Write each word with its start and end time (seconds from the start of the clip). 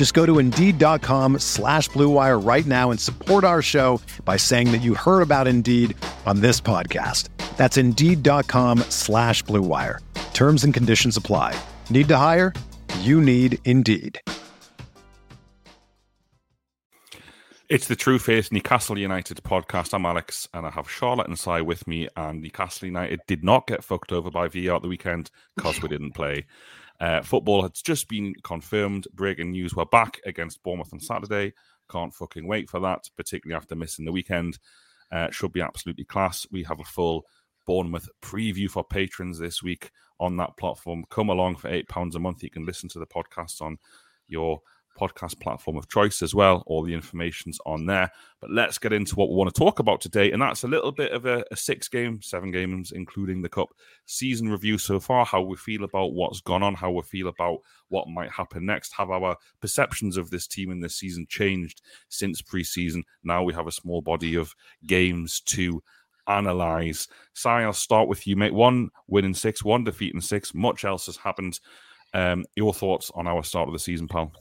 Just 0.00 0.14
go 0.14 0.24
to 0.24 0.38
Indeed.com 0.38 1.40
slash 1.40 1.90
BlueWire 1.90 2.42
right 2.42 2.64
now 2.64 2.90
and 2.90 2.98
support 2.98 3.44
our 3.44 3.60
show 3.60 4.00
by 4.24 4.38
saying 4.38 4.72
that 4.72 4.78
you 4.78 4.94
heard 4.94 5.20
about 5.20 5.46
Indeed 5.46 5.94
on 6.24 6.40
this 6.40 6.58
podcast. 6.58 7.28
That's 7.58 7.76
Indeed.com 7.76 8.78
slash 8.88 9.44
BlueWire. 9.44 9.98
Terms 10.32 10.64
and 10.64 10.72
conditions 10.72 11.18
apply. 11.18 11.54
Need 11.90 12.08
to 12.08 12.16
hire? 12.16 12.54
You 13.00 13.20
need 13.20 13.58
Indeed. 13.66 14.18
It's 17.68 17.86
the 17.86 17.94
True 17.94 18.18
Faith 18.18 18.50
Newcastle 18.50 18.98
United 18.98 19.42
podcast. 19.42 19.92
I'm 19.92 20.06
Alex, 20.06 20.48
and 20.54 20.64
I 20.64 20.70
have 20.70 20.90
Charlotte 20.90 21.26
and 21.26 21.38
Si 21.38 21.60
with 21.60 21.86
me. 21.86 22.08
And 22.16 22.40
Newcastle 22.40 22.86
United 22.86 23.20
did 23.26 23.44
not 23.44 23.66
get 23.66 23.84
fucked 23.84 24.12
over 24.12 24.30
by 24.30 24.48
VR 24.48 24.76
at 24.76 24.82
the 24.82 24.88
weekend 24.88 25.30
because 25.56 25.82
we 25.82 25.90
didn't 25.90 26.12
play. 26.12 26.46
Uh, 27.00 27.22
football 27.22 27.62
has 27.62 27.80
just 27.82 28.08
been 28.08 28.34
confirmed. 28.44 29.06
Breaking 29.12 29.52
news: 29.52 29.74
We're 29.74 29.86
back 29.86 30.20
against 30.26 30.62
Bournemouth 30.62 30.92
on 30.92 31.00
Saturday. 31.00 31.54
Can't 31.90 32.14
fucking 32.14 32.46
wait 32.46 32.68
for 32.68 32.78
that, 32.80 33.08
particularly 33.16 33.56
after 33.56 33.74
missing 33.74 34.04
the 34.04 34.12
weekend. 34.12 34.58
Uh, 35.10 35.30
should 35.30 35.52
be 35.52 35.62
absolutely 35.62 36.04
class. 36.04 36.46
We 36.52 36.62
have 36.64 36.78
a 36.78 36.84
full 36.84 37.24
Bournemouth 37.66 38.08
preview 38.22 38.70
for 38.70 38.84
patrons 38.84 39.38
this 39.38 39.62
week 39.62 39.90
on 40.18 40.36
that 40.36 40.56
platform. 40.56 41.04
Come 41.10 41.30
along 41.30 41.56
for 41.56 41.68
eight 41.68 41.88
pounds 41.88 42.14
a 42.14 42.20
month. 42.20 42.42
You 42.42 42.50
can 42.50 42.66
listen 42.66 42.88
to 42.90 42.98
the 42.98 43.06
podcast 43.06 43.60
on 43.62 43.78
your 44.28 44.60
podcast 44.98 45.40
platform 45.40 45.76
of 45.76 45.88
choice 45.88 46.22
as 46.22 46.34
well. 46.34 46.62
All 46.66 46.82
the 46.82 46.94
information's 46.94 47.58
on 47.66 47.86
there. 47.86 48.10
But 48.40 48.50
let's 48.50 48.78
get 48.78 48.92
into 48.92 49.16
what 49.16 49.28
we 49.28 49.36
want 49.36 49.52
to 49.52 49.58
talk 49.58 49.78
about 49.78 50.00
today. 50.00 50.32
And 50.32 50.40
that's 50.40 50.64
a 50.64 50.68
little 50.68 50.92
bit 50.92 51.12
of 51.12 51.26
a, 51.26 51.44
a, 51.50 51.56
six 51.56 51.88
game, 51.88 52.20
seven 52.22 52.50
games, 52.50 52.92
including 52.92 53.42
the 53.42 53.48
cup 53.48 53.68
season 54.06 54.48
review 54.48 54.78
so 54.78 55.00
far, 55.00 55.24
how 55.24 55.42
we 55.42 55.56
feel 55.56 55.84
about 55.84 56.12
what's 56.12 56.40
gone 56.40 56.62
on, 56.62 56.74
how 56.74 56.90
we 56.90 57.02
feel 57.02 57.28
about 57.28 57.58
what 57.88 58.08
might 58.08 58.30
happen 58.30 58.66
next. 58.66 58.92
Have 58.92 59.10
our 59.10 59.36
perceptions 59.60 60.16
of 60.16 60.30
this 60.30 60.46
team 60.46 60.70
in 60.70 60.80
this 60.80 60.96
season 60.96 61.26
changed 61.28 61.82
since 62.08 62.42
preseason? 62.42 63.02
Now 63.24 63.42
we 63.42 63.54
have 63.54 63.66
a 63.66 63.72
small 63.72 64.02
body 64.02 64.36
of 64.36 64.54
games 64.86 65.40
to 65.46 65.82
analyze. 66.26 67.08
Si, 67.34 67.48
I'll 67.48 67.72
start 67.72 68.08
with 68.08 68.26
you, 68.26 68.36
mate. 68.36 68.54
One 68.54 68.90
win 69.08 69.24
in 69.24 69.34
six, 69.34 69.64
one 69.64 69.84
defeat 69.84 70.14
in 70.14 70.20
six. 70.20 70.54
Much 70.54 70.84
else 70.84 71.06
has 71.06 71.16
happened. 71.16 71.60
Um, 72.12 72.44
your 72.56 72.74
thoughts 72.74 73.10
on 73.14 73.26
our 73.26 73.42
start 73.44 73.68
of 73.68 73.72
the 73.72 73.78
season, 73.78 74.08
pal? 74.08 74.32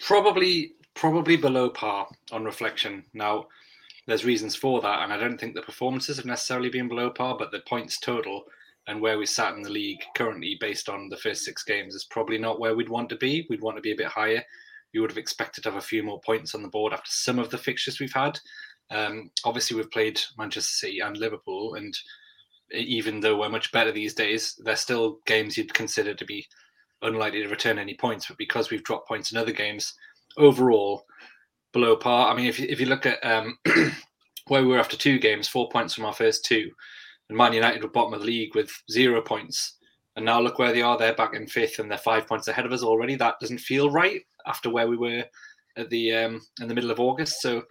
Probably, 0.00 0.72
probably 0.94 1.36
below 1.36 1.70
par 1.70 2.08
on 2.32 2.44
reflection. 2.44 3.04
Now, 3.12 3.46
there's 4.06 4.24
reasons 4.24 4.56
for 4.56 4.80
that, 4.80 5.02
and 5.02 5.12
I 5.12 5.18
don't 5.18 5.38
think 5.38 5.54
the 5.54 5.62
performances 5.62 6.16
have 6.16 6.26
necessarily 6.26 6.70
been 6.70 6.88
below 6.88 7.10
par, 7.10 7.36
but 7.38 7.50
the 7.50 7.60
points 7.60 7.98
total 7.98 8.44
and 8.86 9.02
where 9.02 9.18
we 9.18 9.26
sat 9.26 9.54
in 9.54 9.62
the 9.62 9.70
league 9.70 10.02
currently, 10.16 10.56
based 10.58 10.88
on 10.88 11.10
the 11.10 11.16
first 11.16 11.44
six 11.44 11.62
games, 11.62 11.94
is 11.94 12.04
probably 12.04 12.38
not 12.38 12.58
where 12.58 12.74
we'd 12.74 12.88
want 12.88 13.10
to 13.10 13.16
be. 13.16 13.46
We'd 13.50 13.60
want 13.60 13.76
to 13.76 13.82
be 13.82 13.92
a 13.92 13.96
bit 13.96 14.06
higher. 14.06 14.42
We 14.94 15.00
would 15.00 15.10
have 15.10 15.18
expected 15.18 15.62
to 15.64 15.70
have 15.70 15.78
a 15.78 15.86
few 15.86 16.02
more 16.02 16.20
points 16.22 16.54
on 16.54 16.62
the 16.62 16.68
board 16.68 16.94
after 16.94 17.10
some 17.10 17.38
of 17.38 17.50
the 17.50 17.58
fixtures 17.58 18.00
we've 18.00 18.14
had. 18.14 18.40
Um, 18.90 19.30
obviously, 19.44 19.76
we've 19.76 19.90
played 19.90 20.18
Manchester 20.38 20.86
City 20.86 21.00
and 21.00 21.18
Liverpool, 21.18 21.74
and 21.74 21.94
even 22.72 23.20
though 23.20 23.38
we're 23.38 23.50
much 23.50 23.70
better 23.72 23.92
these 23.92 24.14
days, 24.14 24.58
they're 24.64 24.76
still 24.76 25.18
games 25.26 25.58
you'd 25.58 25.74
consider 25.74 26.14
to 26.14 26.24
be 26.24 26.46
unlikely 27.02 27.42
to 27.42 27.48
return 27.48 27.78
any 27.78 27.94
points. 27.94 28.26
But 28.26 28.38
because 28.38 28.70
we've 28.70 28.84
dropped 28.84 29.08
points 29.08 29.32
in 29.32 29.38
other 29.38 29.52
games, 29.52 29.94
overall 30.36 31.04
below 31.72 31.96
par. 31.96 32.32
I 32.32 32.36
mean, 32.36 32.46
if 32.46 32.58
you, 32.58 32.66
if 32.68 32.80
you 32.80 32.86
look 32.86 33.06
at 33.06 33.24
um, 33.24 33.58
where 34.46 34.62
we 34.62 34.68
were 34.68 34.78
after 34.78 34.96
two 34.96 35.18
games, 35.18 35.48
four 35.48 35.68
points 35.68 35.94
from 35.94 36.04
our 36.04 36.12
first 36.12 36.44
two, 36.44 36.70
and 37.28 37.36
Man 37.36 37.52
United 37.52 37.82
were 37.82 37.90
bottom 37.90 38.14
of 38.14 38.20
the 38.20 38.26
league 38.26 38.54
with 38.54 38.70
zero 38.90 39.20
points. 39.20 39.74
And 40.16 40.24
now 40.24 40.40
look 40.40 40.58
where 40.58 40.72
they 40.72 40.82
are. 40.82 40.98
They're 40.98 41.14
back 41.14 41.34
in 41.34 41.46
fifth, 41.46 41.78
and 41.78 41.90
they're 41.90 41.98
five 41.98 42.26
points 42.26 42.48
ahead 42.48 42.66
of 42.66 42.72
us 42.72 42.82
already. 42.82 43.14
That 43.14 43.38
doesn't 43.40 43.58
feel 43.58 43.90
right 43.90 44.22
after 44.46 44.70
where 44.70 44.88
we 44.88 44.96
were 44.96 45.24
at 45.76 45.90
the 45.90 46.12
um, 46.12 46.40
in 46.60 46.66
the 46.66 46.74
middle 46.74 46.90
of 46.90 46.98
August. 46.98 47.40
So 47.40 47.62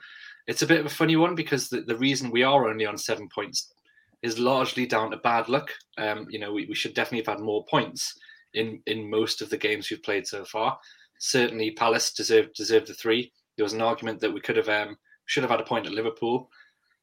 it's 0.48 0.62
a 0.62 0.68
bit 0.68 0.80
of 0.80 0.86
a 0.86 0.90
funny 0.90 1.18
one 1.18 1.36
because 1.36 1.68
the, 1.68 1.82
the 1.82 1.98
reason 1.98 2.32
we 2.32 2.44
are 2.44 2.70
only 2.70 2.86
on 2.86 2.98
seven 2.98 3.28
points 3.28 3.74
is 4.22 4.40
largely 4.40 4.86
down 4.86 5.12
to 5.12 5.18
bad 5.18 5.50
luck. 5.50 5.72
Um, 5.98 6.28
you 6.30 6.40
know, 6.40 6.54
we, 6.54 6.66
we 6.68 6.76
should 6.76 6.94
definitely 6.94 7.26
have 7.26 7.38
had 7.38 7.44
more 7.44 7.66
points 7.66 8.18
in 8.58 8.82
in 8.86 9.10
most 9.10 9.42
of 9.42 9.50
the 9.50 9.58
games 9.58 9.90
we've 9.90 10.04
played 10.04 10.28
so 10.28 10.44
far. 10.46 10.78
Certainly, 11.20 11.72
Palace 11.72 12.14
deserved 12.14 12.54
deserved 12.54 12.88
the 12.88 12.94
three. 12.94 13.32
There 13.56 13.64
was 13.64 13.74
an 13.74 13.82
argument 13.82 14.20
that 14.22 14.34
we 14.34 14.42
could 14.42 14.58
have 14.58 14.70
um, 14.70 14.98
should 15.26 15.44
have 15.44 15.52
had 15.52 15.62
a 15.62 15.66
point 15.66 15.86
at 15.86 15.94
Liverpool. 15.94 16.50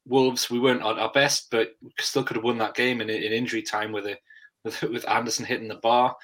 Wolves, 0.07 0.49
we 0.49 0.59
weren't 0.59 0.81
at 0.81 0.99
our 0.99 1.11
best, 1.11 1.47
but 1.49 1.71
still 1.99 2.23
could 2.23 2.37
have 2.37 2.43
won 2.43 2.57
that 2.59 2.75
game 2.75 3.01
in, 3.01 3.09
in 3.09 3.33
injury 3.33 3.61
time 3.61 3.91
with 3.91 4.05
a 4.05 4.17
with, 4.63 4.81
with 4.91 5.09
Anderson 5.09 5.45
hitting 5.45 5.67
the 5.67 5.75
bar. 5.75 6.15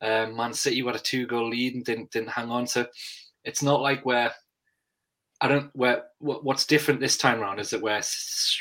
Um, 0.00 0.36
Man 0.36 0.52
City 0.52 0.84
had 0.84 0.96
a 0.96 0.98
two 0.98 1.26
goal 1.26 1.48
lead 1.48 1.74
and 1.74 1.84
didn't 1.84 2.10
didn't 2.10 2.30
hang 2.30 2.50
on. 2.50 2.66
So 2.66 2.86
it's 3.44 3.62
not 3.62 3.80
like 3.80 4.04
we're 4.04 4.32
I 5.40 5.48
don't 5.48 5.70
where 5.74 6.04
what's 6.20 6.64
different 6.64 7.00
this 7.00 7.18
time 7.18 7.40
around 7.40 7.58
is 7.58 7.70
that 7.70 7.82
we're 7.82 8.02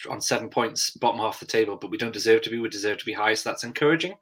on 0.09 0.19
seven 0.19 0.49
points, 0.49 0.91
bottom 0.91 1.19
half 1.19 1.39
the 1.39 1.45
table, 1.45 1.77
but 1.77 1.91
we 1.91 1.97
don't 1.97 2.13
deserve 2.13 2.41
to 2.41 2.49
be. 2.49 2.59
We 2.59 2.67
deserve 2.69 2.97
to 2.97 3.05
be 3.05 3.13
high, 3.13 3.35
so 3.35 3.49
that's 3.49 3.63
encouraging. 3.63 4.15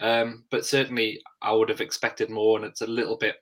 Um, 0.00 0.44
but 0.50 0.66
certainly, 0.66 1.20
I 1.42 1.52
would 1.52 1.68
have 1.68 1.80
expected 1.80 2.30
more, 2.30 2.58
and 2.58 2.66
it's 2.66 2.82
a 2.82 2.86
little 2.86 3.16
bit, 3.16 3.36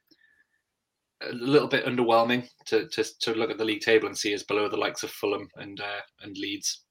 a 1.23 1.33
little 1.33 1.69
bit 1.69 1.85
underwhelming 1.85 2.49
to 2.67 2.89
to, 2.89 3.05
to 3.21 3.35
look 3.35 3.51
at 3.51 3.59
the 3.59 3.65
league 3.65 3.83
table 3.83 4.07
and 4.07 4.17
see 4.17 4.35
us 4.35 4.43
below 4.43 4.69
the 4.69 4.77
likes 4.77 5.03
of 5.03 5.11
Fulham 5.11 5.49
and 5.57 5.81
uh, 5.81 6.01
and 6.23 6.37
Leeds. 6.37 6.83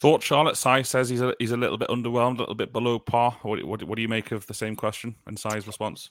Thought 0.00 0.22
Charlotte 0.22 0.56
Si 0.56 0.82
says 0.82 1.08
he's 1.08 1.22
a 1.22 1.34
he's 1.38 1.52
a 1.52 1.56
little 1.56 1.78
bit 1.78 1.88
underwhelmed, 1.88 2.36
a 2.36 2.40
little 2.40 2.54
bit 2.54 2.72
below 2.72 2.98
par. 2.98 3.36
What 3.42 3.62
what, 3.64 3.82
what 3.84 3.96
do 3.96 4.02
you 4.02 4.08
make 4.08 4.32
of 4.32 4.46
the 4.46 4.54
same 4.54 4.76
question 4.76 5.14
and 5.26 5.38
Si's 5.38 5.66
response? 5.66 6.10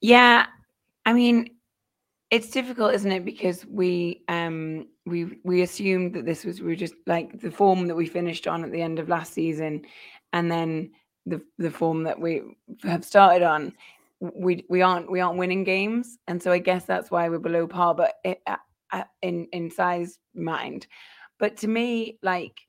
Yeah, 0.00 0.46
I 1.06 1.12
mean, 1.12 1.50
it's 2.30 2.50
difficult, 2.50 2.94
isn't 2.94 3.12
it? 3.12 3.24
Because 3.24 3.64
we 3.66 4.24
um 4.28 4.88
we 5.06 5.38
we 5.44 5.62
assumed 5.62 6.14
that 6.14 6.26
this 6.26 6.44
was 6.44 6.60
we 6.60 6.66
were 6.66 6.74
just 6.74 6.94
like 7.06 7.40
the 7.40 7.50
form 7.50 7.86
that 7.86 7.94
we 7.94 8.06
finished 8.06 8.48
on 8.48 8.64
at 8.64 8.72
the 8.72 8.82
end 8.82 8.98
of 8.98 9.08
last 9.08 9.32
season 9.32 9.82
and 10.32 10.50
then 10.50 10.90
the 11.26 11.40
the 11.58 11.70
form 11.70 12.04
that 12.04 12.20
we 12.20 12.42
have 12.82 13.04
started 13.04 13.42
on, 13.42 13.72
we 14.20 14.64
we 14.68 14.82
aren't 14.82 15.10
we 15.10 15.20
aren't 15.20 15.38
winning 15.38 15.64
games, 15.64 16.18
and 16.26 16.42
so 16.42 16.52
I 16.52 16.58
guess 16.58 16.84
that's 16.84 17.10
why 17.10 17.28
we're 17.28 17.38
below 17.38 17.66
par. 17.66 17.94
But 17.94 18.14
it, 18.24 18.40
uh, 18.46 19.04
in 19.22 19.46
in 19.52 19.70
Si's 19.70 20.18
mind, 20.34 20.86
but 21.38 21.56
to 21.58 21.68
me, 21.68 22.18
like. 22.22 22.60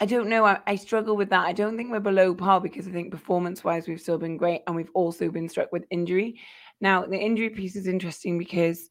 I 0.00 0.06
don't 0.06 0.28
know. 0.28 0.44
I, 0.44 0.60
I, 0.68 0.76
struggle 0.76 1.16
with 1.16 1.30
that. 1.30 1.46
I 1.46 1.52
don't 1.52 1.76
think 1.76 1.90
we're 1.90 1.98
below 1.98 2.32
par 2.32 2.60
because 2.60 2.86
I 2.86 2.92
think 2.92 3.10
performance 3.10 3.64
wise, 3.64 3.88
we've 3.88 4.00
still 4.00 4.18
been 4.18 4.36
great 4.36 4.62
and 4.68 4.76
we've 4.76 4.92
also 4.94 5.32
been 5.32 5.48
struck 5.48 5.72
with 5.72 5.84
injury. 5.90 6.38
Now, 6.80 7.04
the 7.04 7.18
injury 7.18 7.50
piece 7.50 7.74
is 7.74 7.88
interesting 7.88 8.38
because 8.38 8.88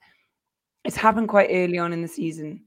it's 0.84 0.98
happened 0.98 1.30
quite 1.30 1.52
early 1.54 1.78
on 1.78 1.94
in 1.94 2.02
the 2.02 2.08
season 2.10 2.66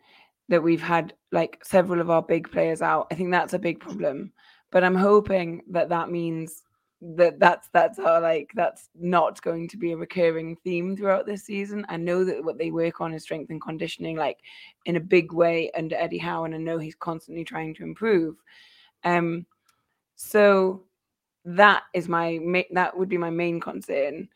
that 0.48 0.62
we've 0.62 0.80
had 0.80 1.12
like 1.30 1.58
several 1.62 2.00
of 2.00 2.08
our 2.08 2.22
big 2.22 2.50
players 2.50 2.80
out. 2.80 3.06
I 3.10 3.14
think 3.14 3.30
that's 3.30 3.52
a 3.52 3.58
big 3.58 3.78
problem 3.78 4.32
but 4.72 4.82
i'm 4.82 4.96
hoping 4.96 5.62
that 5.68 5.88
that 5.88 6.10
means 6.10 6.64
that 7.02 7.40
that's 7.40 7.68
that's 7.72 7.98
how 7.98 8.20
like 8.20 8.52
that's 8.54 8.88
not 8.94 9.42
going 9.42 9.66
to 9.68 9.76
be 9.76 9.90
a 9.90 9.96
recurring 9.96 10.56
theme 10.62 10.96
throughout 10.96 11.26
this 11.26 11.44
season. 11.44 11.84
I 11.88 11.96
know 11.96 12.24
that 12.24 12.44
what 12.44 12.58
they 12.58 12.70
work 12.70 13.00
on 13.00 13.12
is 13.12 13.24
strength 13.24 13.50
and 13.50 13.60
conditioning, 13.60 14.16
like 14.16 14.38
in 14.86 14.94
a 14.94 15.00
big 15.00 15.32
way 15.32 15.70
under 15.76 15.96
Eddie 15.96 16.18
Howe, 16.18 16.44
and 16.44 16.54
I 16.54 16.58
know 16.58 16.78
he's 16.78 16.94
constantly 16.94 17.44
trying 17.44 17.74
to 17.74 17.82
improve. 17.82 18.36
Um, 19.02 19.46
so 20.14 20.84
that 21.44 21.82
is 21.92 22.08
my 22.08 22.38
that 22.70 22.96
would 22.96 23.08
be 23.08 23.18
my 23.18 23.30
main 23.30 23.58
concern. 23.58 24.28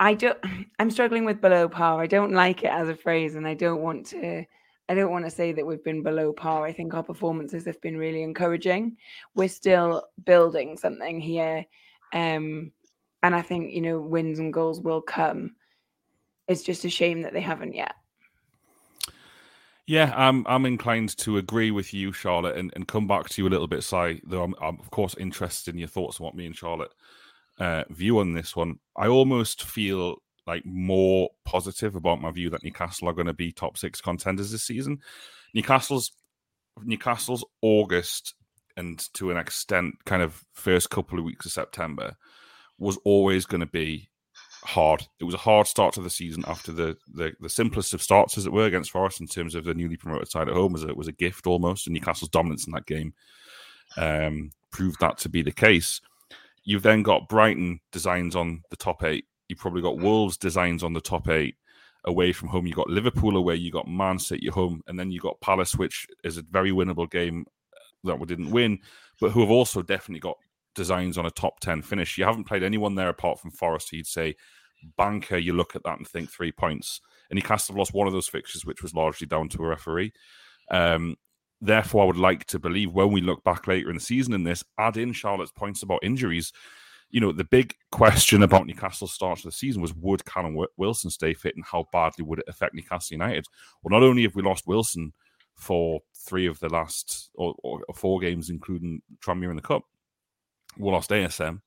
I 0.00 0.14
don't. 0.14 0.38
I'm 0.80 0.90
struggling 0.90 1.24
with 1.24 1.40
below 1.40 1.68
par. 1.68 2.02
I 2.02 2.08
don't 2.08 2.32
like 2.32 2.64
it 2.64 2.72
as 2.72 2.88
a 2.88 2.96
phrase, 2.96 3.36
and 3.36 3.46
I 3.46 3.54
don't 3.54 3.80
want 3.80 4.06
to. 4.06 4.44
I 4.88 4.94
don't 4.94 5.10
want 5.10 5.24
to 5.24 5.30
say 5.30 5.52
that 5.52 5.66
we've 5.66 5.84
been 5.84 6.02
below 6.02 6.32
par. 6.32 6.66
I 6.66 6.72
think 6.72 6.94
our 6.94 7.02
performances 7.02 7.64
have 7.66 7.80
been 7.80 7.96
really 7.96 8.22
encouraging. 8.22 8.96
We're 9.34 9.48
still 9.48 10.04
building 10.24 10.76
something 10.76 11.20
here. 11.20 11.64
Um, 12.12 12.72
and 13.22 13.34
I 13.34 13.42
think, 13.42 13.72
you 13.72 13.80
know, 13.80 14.00
wins 14.00 14.38
and 14.38 14.52
goals 14.52 14.80
will 14.80 15.00
come. 15.00 15.54
It's 16.48 16.62
just 16.62 16.84
a 16.84 16.90
shame 16.90 17.22
that 17.22 17.32
they 17.32 17.40
haven't 17.40 17.74
yet. 17.74 17.94
Yeah, 19.86 20.12
I'm 20.16 20.46
I'm 20.46 20.64
inclined 20.64 21.16
to 21.18 21.38
agree 21.38 21.70
with 21.70 21.92
you, 21.92 22.12
Charlotte, 22.12 22.56
and, 22.56 22.72
and 22.76 22.86
come 22.86 23.08
back 23.08 23.28
to 23.28 23.42
you 23.42 23.48
a 23.48 23.50
little 23.50 23.66
bit, 23.66 23.82
Si. 23.82 24.20
Though 24.24 24.42
I'm, 24.42 24.54
I'm 24.60 24.78
of 24.78 24.90
course 24.90 25.14
interested 25.18 25.74
in 25.74 25.78
your 25.78 25.88
thoughts 25.88 26.20
on 26.20 26.24
what 26.24 26.34
me 26.34 26.46
and 26.46 26.56
Charlotte 26.56 26.92
uh, 27.58 27.84
view 27.90 28.18
on 28.18 28.32
this 28.32 28.54
one. 28.54 28.78
I 28.96 29.08
almost 29.08 29.64
feel 29.64 30.16
like 30.46 30.64
more 30.66 31.30
positive 31.44 31.96
about 31.96 32.20
my 32.20 32.30
view 32.30 32.50
that 32.50 32.64
Newcastle 32.64 33.08
are 33.08 33.14
going 33.14 33.26
to 33.26 33.32
be 33.32 33.52
top 33.52 33.78
six 33.78 34.00
contenders 34.00 34.50
this 34.50 34.64
season. 34.64 35.00
Newcastle's 35.54 36.12
Newcastle's 36.82 37.44
August 37.60 38.34
and 38.76 39.06
to 39.14 39.30
an 39.30 39.36
extent, 39.36 39.94
kind 40.04 40.22
of 40.22 40.44
first 40.54 40.90
couple 40.90 41.18
of 41.18 41.24
weeks 41.24 41.46
of 41.46 41.52
September 41.52 42.16
was 42.78 42.98
always 43.04 43.44
going 43.44 43.60
to 43.60 43.66
be 43.66 44.08
hard. 44.64 45.06
It 45.20 45.24
was 45.24 45.34
a 45.34 45.38
hard 45.38 45.66
start 45.66 45.94
to 45.94 46.00
the 46.00 46.10
season 46.10 46.44
after 46.46 46.72
the, 46.72 46.96
the, 47.12 47.32
the 47.40 47.48
simplest 47.48 47.94
of 47.94 48.02
starts, 48.02 48.38
as 48.38 48.46
it 48.46 48.52
were, 48.52 48.66
against 48.66 48.90
Forest 48.90 49.20
in 49.20 49.26
terms 49.26 49.54
of 49.54 49.64
the 49.64 49.74
newly 49.74 49.96
promoted 49.96 50.30
side 50.30 50.48
at 50.48 50.54
home. 50.54 50.72
Was 50.72 50.84
it 50.84 50.96
was 50.96 51.08
a 51.08 51.12
gift 51.12 51.46
almost, 51.46 51.86
and 51.86 51.94
Newcastle's 51.94 52.30
dominance 52.30 52.66
in 52.66 52.72
that 52.72 52.86
game 52.86 53.14
um, 53.96 54.50
proved 54.70 55.00
that 55.00 55.18
to 55.18 55.28
be 55.28 55.42
the 55.42 55.52
case. 55.52 56.00
You've 56.64 56.82
then 56.82 57.02
got 57.02 57.28
Brighton 57.28 57.80
designs 57.90 58.36
on 58.36 58.62
the 58.70 58.76
top 58.76 59.02
eight. 59.02 59.26
You've 59.52 59.60
probably 59.60 59.82
got 59.82 59.98
Wolves 59.98 60.38
designs 60.38 60.82
on 60.82 60.94
the 60.94 61.00
top 61.02 61.28
eight 61.28 61.56
away 62.06 62.32
from 62.32 62.48
home. 62.48 62.66
You 62.66 62.72
got 62.72 62.88
Liverpool 62.88 63.36
away. 63.36 63.56
You 63.56 63.70
got 63.70 63.86
Man 63.86 64.18
City 64.18 64.46
at 64.46 64.54
home, 64.54 64.80
and 64.86 64.98
then 64.98 65.10
you 65.10 65.20
got 65.20 65.42
Palace, 65.42 65.76
which 65.76 66.06
is 66.24 66.38
a 66.38 66.42
very 66.42 66.70
winnable 66.70 67.10
game 67.10 67.44
that 68.04 68.18
we 68.18 68.24
didn't 68.24 68.50
win, 68.50 68.78
but 69.20 69.30
who 69.30 69.40
have 69.40 69.50
also 69.50 69.82
definitely 69.82 70.20
got 70.20 70.38
designs 70.74 71.18
on 71.18 71.26
a 71.26 71.30
top 71.30 71.60
ten 71.60 71.82
finish. 71.82 72.16
You 72.16 72.24
haven't 72.24 72.44
played 72.44 72.62
anyone 72.62 72.94
there 72.94 73.10
apart 73.10 73.38
from 73.38 73.50
Forest. 73.50 73.92
You'd 73.92 74.06
say 74.06 74.36
banker. 74.96 75.36
You 75.36 75.52
look 75.52 75.76
at 75.76 75.84
that 75.84 75.98
and 75.98 76.08
think 76.08 76.30
three 76.30 76.50
points. 76.50 77.02
And 77.28 77.36
Newcastle 77.36 77.76
lost 77.76 77.92
one 77.92 78.06
of 78.06 78.14
those 78.14 78.26
fixtures, 78.26 78.64
which 78.64 78.82
was 78.82 78.94
largely 78.94 79.26
down 79.26 79.50
to 79.50 79.62
a 79.62 79.68
referee. 79.68 80.14
Um, 80.70 81.16
therefore, 81.60 82.02
I 82.02 82.06
would 82.06 82.16
like 82.16 82.46
to 82.46 82.58
believe 82.58 82.92
when 82.92 83.12
we 83.12 83.20
look 83.20 83.44
back 83.44 83.66
later 83.66 83.90
in 83.90 83.96
the 83.96 84.00
season 84.00 84.32
in 84.32 84.44
this, 84.44 84.64
add 84.78 84.96
in 84.96 85.12
Charlotte's 85.12 85.52
points 85.52 85.82
about 85.82 86.02
injuries 86.02 86.52
you 87.12 87.20
know, 87.20 87.30
the 87.30 87.44
big 87.44 87.74
question 87.90 88.42
about 88.42 88.66
Newcastle's 88.66 89.12
start 89.12 89.38
to 89.38 89.48
the 89.48 89.52
season 89.52 89.82
was 89.82 89.94
would 89.94 90.24
Callum 90.24 90.56
Wilson 90.78 91.10
stay 91.10 91.34
fit 91.34 91.54
and 91.54 91.64
how 91.64 91.86
badly 91.92 92.24
would 92.24 92.40
it 92.40 92.48
affect 92.48 92.74
Newcastle 92.74 93.14
United? 93.14 93.46
Well, 93.82 93.98
not 93.98 94.04
only 94.04 94.22
have 94.22 94.34
we 94.34 94.42
lost 94.42 94.66
Wilson 94.66 95.12
for 95.54 96.00
three 96.16 96.46
of 96.46 96.58
the 96.58 96.70
last 96.70 97.30
or, 97.34 97.54
or 97.62 97.80
four 97.94 98.18
games, 98.18 98.48
including 98.48 99.02
Tranmere 99.20 99.50
in 99.50 99.56
the 99.56 99.62
Cup, 99.62 99.82
we 100.78 100.90
lost 100.90 101.10
ASM, 101.10 101.60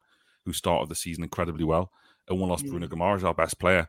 who 0.46 0.52
started 0.52 0.90
the 0.90 0.96
season 0.96 1.24
incredibly 1.24 1.64
well, 1.64 1.92
and 2.28 2.40
we 2.40 2.48
lost 2.48 2.66
mm. 2.66 2.72
Bruno 2.72 2.88
Guimaraes, 2.88 3.24
our 3.24 3.36
best 3.36 3.60
player. 3.60 3.88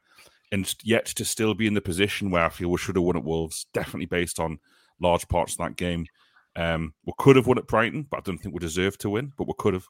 And 0.53 0.73
yet 0.85 1.07
to 1.07 1.25
still 1.25 1.55
be 1.55 1.67
in 1.67 1.75
the 1.75 1.81
position 1.81 2.31
where 2.31 2.45
I 2.45 2.51
feel 2.51 2.69
we 2.69 2.79
should 2.79 2.97
have 2.97 3.05
won 3.05 3.17
at 3.17 3.25
Wolves, 3.25 3.67
definitely 3.73 4.07
based 4.07 4.39
on 4.39 4.59
large 5.01 5.27
parts 5.29 5.55
of 5.55 5.59
that 5.59 5.77
game. 5.77 6.07
Um, 6.55 6.95
we 7.05 7.13
could 7.19 7.37
have 7.37 7.47
won 7.47 7.59
at 7.59 7.67
Brighton, 7.67 8.07
but 8.11 8.19
I 8.19 8.21
don't 8.21 8.39
think 8.39 8.55
we 8.55 8.61
deserved 8.61 9.01
to 9.01 9.11
win, 9.11 9.33
but 9.37 9.47
we 9.47 9.55
could 9.59 9.75
have. 9.75 9.87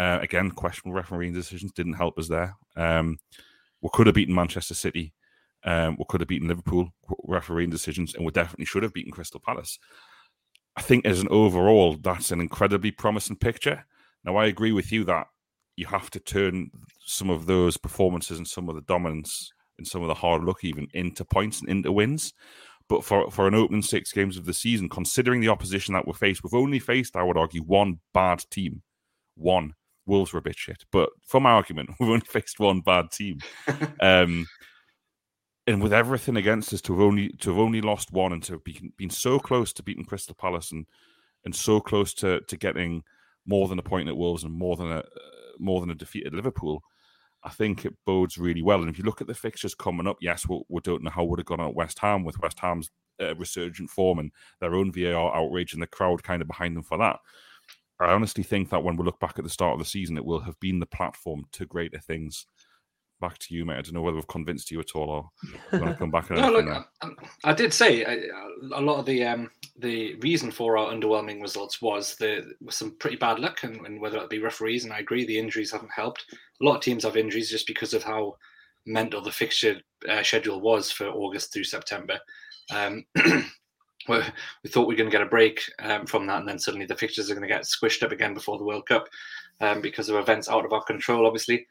Uh, 0.00 0.18
again, 0.22 0.50
questionable 0.50 0.96
refereeing 0.96 1.34
decisions 1.34 1.72
didn't 1.72 1.92
help 1.92 2.18
us 2.18 2.26
there. 2.26 2.56
Um, 2.74 3.18
we 3.82 3.90
could 3.92 4.06
have 4.06 4.14
beaten 4.14 4.34
Manchester 4.34 4.72
City. 4.72 5.12
Um, 5.62 5.96
we 5.98 6.06
could 6.08 6.22
have 6.22 6.28
beaten 6.28 6.48
Liverpool 6.48 6.88
refereeing 7.24 7.68
decisions, 7.68 8.14
and 8.14 8.24
we 8.24 8.32
definitely 8.32 8.64
should 8.64 8.82
have 8.82 8.94
beaten 8.94 9.12
Crystal 9.12 9.42
Palace. 9.44 9.78
I 10.74 10.80
think, 10.80 11.04
as 11.04 11.20
an 11.20 11.28
overall, 11.30 11.98
that's 12.00 12.30
an 12.30 12.40
incredibly 12.40 12.90
promising 12.90 13.36
picture. 13.36 13.84
Now, 14.24 14.36
I 14.36 14.46
agree 14.46 14.72
with 14.72 14.90
you 14.90 15.04
that 15.04 15.26
you 15.76 15.84
have 15.84 16.08
to 16.12 16.20
turn 16.20 16.70
some 17.04 17.28
of 17.28 17.44
those 17.44 17.76
performances 17.76 18.38
and 18.38 18.48
some 18.48 18.70
of 18.70 18.76
the 18.76 18.82
dominance 18.82 19.52
and 19.76 19.86
some 19.86 20.00
of 20.00 20.08
the 20.08 20.14
hard 20.14 20.44
luck 20.44 20.64
even 20.64 20.88
into 20.94 21.26
points 21.26 21.60
and 21.60 21.68
into 21.68 21.92
wins. 21.92 22.32
But 22.88 23.04
for, 23.04 23.30
for 23.30 23.46
an 23.46 23.54
opening 23.54 23.82
six 23.82 24.12
games 24.12 24.38
of 24.38 24.46
the 24.46 24.54
season, 24.54 24.88
considering 24.88 25.42
the 25.42 25.48
opposition 25.48 25.92
that 25.92 26.06
we're 26.06 26.14
faced, 26.14 26.42
we've 26.42 26.54
only 26.54 26.78
faced, 26.78 27.16
I 27.16 27.22
would 27.22 27.36
argue, 27.36 27.62
one 27.62 28.00
bad 28.14 28.42
team. 28.50 28.80
One. 29.36 29.74
Wolves 30.06 30.32
were 30.32 30.38
a 30.38 30.42
bit 30.42 30.58
shit. 30.58 30.84
But 30.90 31.10
from 31.26 31.44
my 31.44 31.50
argument, 31.50 31.90
we've 32.00 32.10
only 32.10 32.26
faced 32.26 32.60
one 32.60 32.80
bad 32.80 33.10
team. 33.10 33.38
um, 34.00 34.46
and 35.66 35.82
with 35.82 35.92
everything 35.92 36.36
against 36.36 36.72
us, 36.72 36.80
to 36.82 36.92
have 36.94 37.02
only 37.02 37.28
to 37.40 37.50
have 37.50 37.58
only 37.58 37.80
lost 37.80 38.12
one 38.12 38.32
and 38.32 38.42
to 38.44 38.54
have 38.54 38.64
been, 38.64 38.92
been 38.96 39.10
so 39.10 39.38
close 39.38 39.72
to 39.74 39.82
beating 39.82 40.04
Crystal 40.04 40.34
Palace 40.34 40.72
and 40.72 40.86
and 41.44 41.54
so 41.54 41.80
close 41.80 42.12
to 42.14 42.40
to 42.40 42.56
getting 42.56 43.02
more 43.46 43.68
than 43.68 43.78
a 43.78 43.82
point 43.82 44.08
at 44.08 44.16
Wolves 44.16 44.44
and 44.44 44.52
more 44.52 44.76
than 44.76 44.90
a 44.90 44.98
uh, 44.98 45.02
more 45.58 45.80
than 45.80 45.90
a 45.90 45.94
defeat 45.94 46.26
at 46.26 46.32
Liverpool, 46.32 46.82
I 47.42 47.50
think 47.50 47.84
it 47.84 47.94
bodes 48.06 48.38
really 48.38 48.62
well. 48.62 48.80
And 48.80 48.90
if 48.90 48.98
you 48.98 49.04
look 49.04 49.20
at 49.20 49.26
the 49.26 49.34
fixtures 49.34 49.74
coming 49.74 50.06
up, 50.06 50.16
yes, 50.20 50.48
we, 50.48 50.60
we 50.68 50.80
don't 50.82 51.02
know 51.02 51.10
how 51.10 51.24
would 51.24 51.38
have 51.38 51.46
gone 51.46 51.60
at 51.60 51.74
West 51.74 51.98
Ham 52.00 52.24
with 52.24 52.40
West 52.40 52.58
Ham's 52.60 52.90
uh, 53.20 53.34
resurgent 53.36 53.90
form 53.90 54.18
and 54.18 54.32
their 54.60 54.74
own 54.74 54.92
VAR 54.92 55.34
outrage 55.34 55.72
and 55.72 55.82
the 55.82 55.86
crowd 55.86 56.22
kind 56.22 56.42
of 56.42 56.48
behind 56.48 56.76
them 56.76 56.82
for 56.82 56.98
that. 56.98 57.18
I 58.00 58.12
honestly 58.12 58.42
think 58.42 58.70
that 58.70 58.82
when 58.82 58.96
we 58.96 59.04
look 59.04 59.20
back 59.20 59.38
at 59.38 59.44
the 59.44 59.50
start 59.50 59.74
of 59.74 59.78
the 59.78 59.84
season, 59.84 60.16
it 60.16 60.24
will 60.24 60.40
have 60.40 60.58
been 60.60 60.80
the 60.80 60.86
platform 60.86 61.44
to 61.52 61.66
greater 61.66 61.98
things. 61.98 62.46
Back 63.20 63.36
to 63.38 63.54
you, 63.54 63.66
mate. 63.66 63.76
I 63.76 63.82
don't 63.82 63.92
know 63.92 64.00
whether 64.00 64.16
we've 64.16 64.26
convinced 64.26 64.70
you 64.70 64.80
at 64.80 64.92
all, 64.94 65.10
or 65.10 65.28
you 65.72 65.78
want 65.78 65.92
to 65.92 65.98
come 65.98 66.10
back. 66.10 66.30
no, 66.30 66.50
look, 66.50 66.66
I, 67.02 67.08
I, 67.44 67.52
did 67.52 67.74
say 67.74 68.02
I, 68.02 68.18
a 68.74 68.80
lot 68.80 68.98
of 68.98 69.04
the 69.04 69.26
um, 69.26 69.50
the 69.78 70.14
reason 70.20 70.50
for 70.50 70.78
our 70.78 70.90
underwhelming 70.90 71.42
results 71.42 71.82
was 71.82 72.16
the 72.16 72.54
was 72.62 72.76
some 72.76 72.96
pretty 72.98 73.16
bad 73.16 73.38
luck, 73.38 73.62
and, 73.62 73.84
and 73.84 74.00
whether 74.00 74.16
it 74.16 74.30
be 74.30 74.38
referees. 74.38 74.84
And 74.84 74.92
I 74.94 75.00
agree, 75.00 75.26
the 75.26 75.38
injuries 75.38 75.70
haven't 75.70 75.92
helped. 75.94 76.24
A 76.32 76.64
lot 76.64 76.76
of 76.76 76.80
teams 76.80 77.04
have 77.04 77.18
injuries 77.18 77.50
just 77.50 77.66
because 77.66 77.92
of 77.92 78.02
how 78.02 78.36
mental 78.86 79.20
the 79.20 79.30
fixture 79.30 79.82
uh, 80.08 80.22
schedule 80.22 80.62
was 80.62 80.90
for 80.90 81.08
August 81.08 81.52
through 81.52 81.64
September. 81.64 82.18
Um, 82.74 83.04
we 84.10 84.70
thought 84.70 84.86
we 84.86 84.94
were 84.94 84.98
going 84.98 85.10
to 85.10 85.16
get 85.16 85.26
a 85.26 85.30
break 85.30 85.62
um, 85.80 86.06
from 86.06 86.26
that, 86.26 86.40
and 86.40 86.48
then 86.48 86.58
suddenly 86.58 86.86
the 86.86 86.96
fixtures 86.96 87.30
are 87.30 87.34
going 87.34 87.48
to 87.48 87.54
get 87.54 87.62
squished 87.62 88.02
up 88.02 88.12
again 88.12 88.34
before 88.34 88.58
the 88.58 88.64
World 88.64 88.86
Cup 88.86 89.08
um, 89.60 89.80
because 89.80 90.08
of 90.08 90.16
events 90.16 90.48
out 90.48 90.64
of 90.64 90.72
our 90.72 90.82
control. 90.84 91.26
Obviously, 91.26 91.66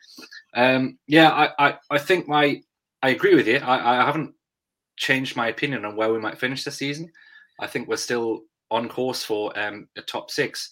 um, 0.55 0.97
yeah, 1.07 1.29
I, 1.29 1.67
I, 1.67 1.77
I 1.91 1.97
think 1.97 2.27
my 2.27 2.61
I 3.01 3.09
agree 3.09 3.35
with 3.35 3.47
you. 3.47 3.57
I, 3.57 4.01
I 4.01 4.05
haven't 4.05 4.33
changed 4.97 5.35
my 5.35 5.47
opinion 5.47 5.85
on 5.85 5.95
where 5.95 6.11
we 6.11 6.19
might 6.19 6.39
finish 6.39 6.63
the 6.63 6.71
season. 6.71 7.11
I 7.59 7.67
think 7.67 7.87
we're 7.87 7.97
still 7.97 8.43
on 8.71 8.89
course 8.89 9.23
for 9.23 9.57
um, 9.57 9.87
a 9.97 10.01
top 10.01 10.29
six, 10.29 10.69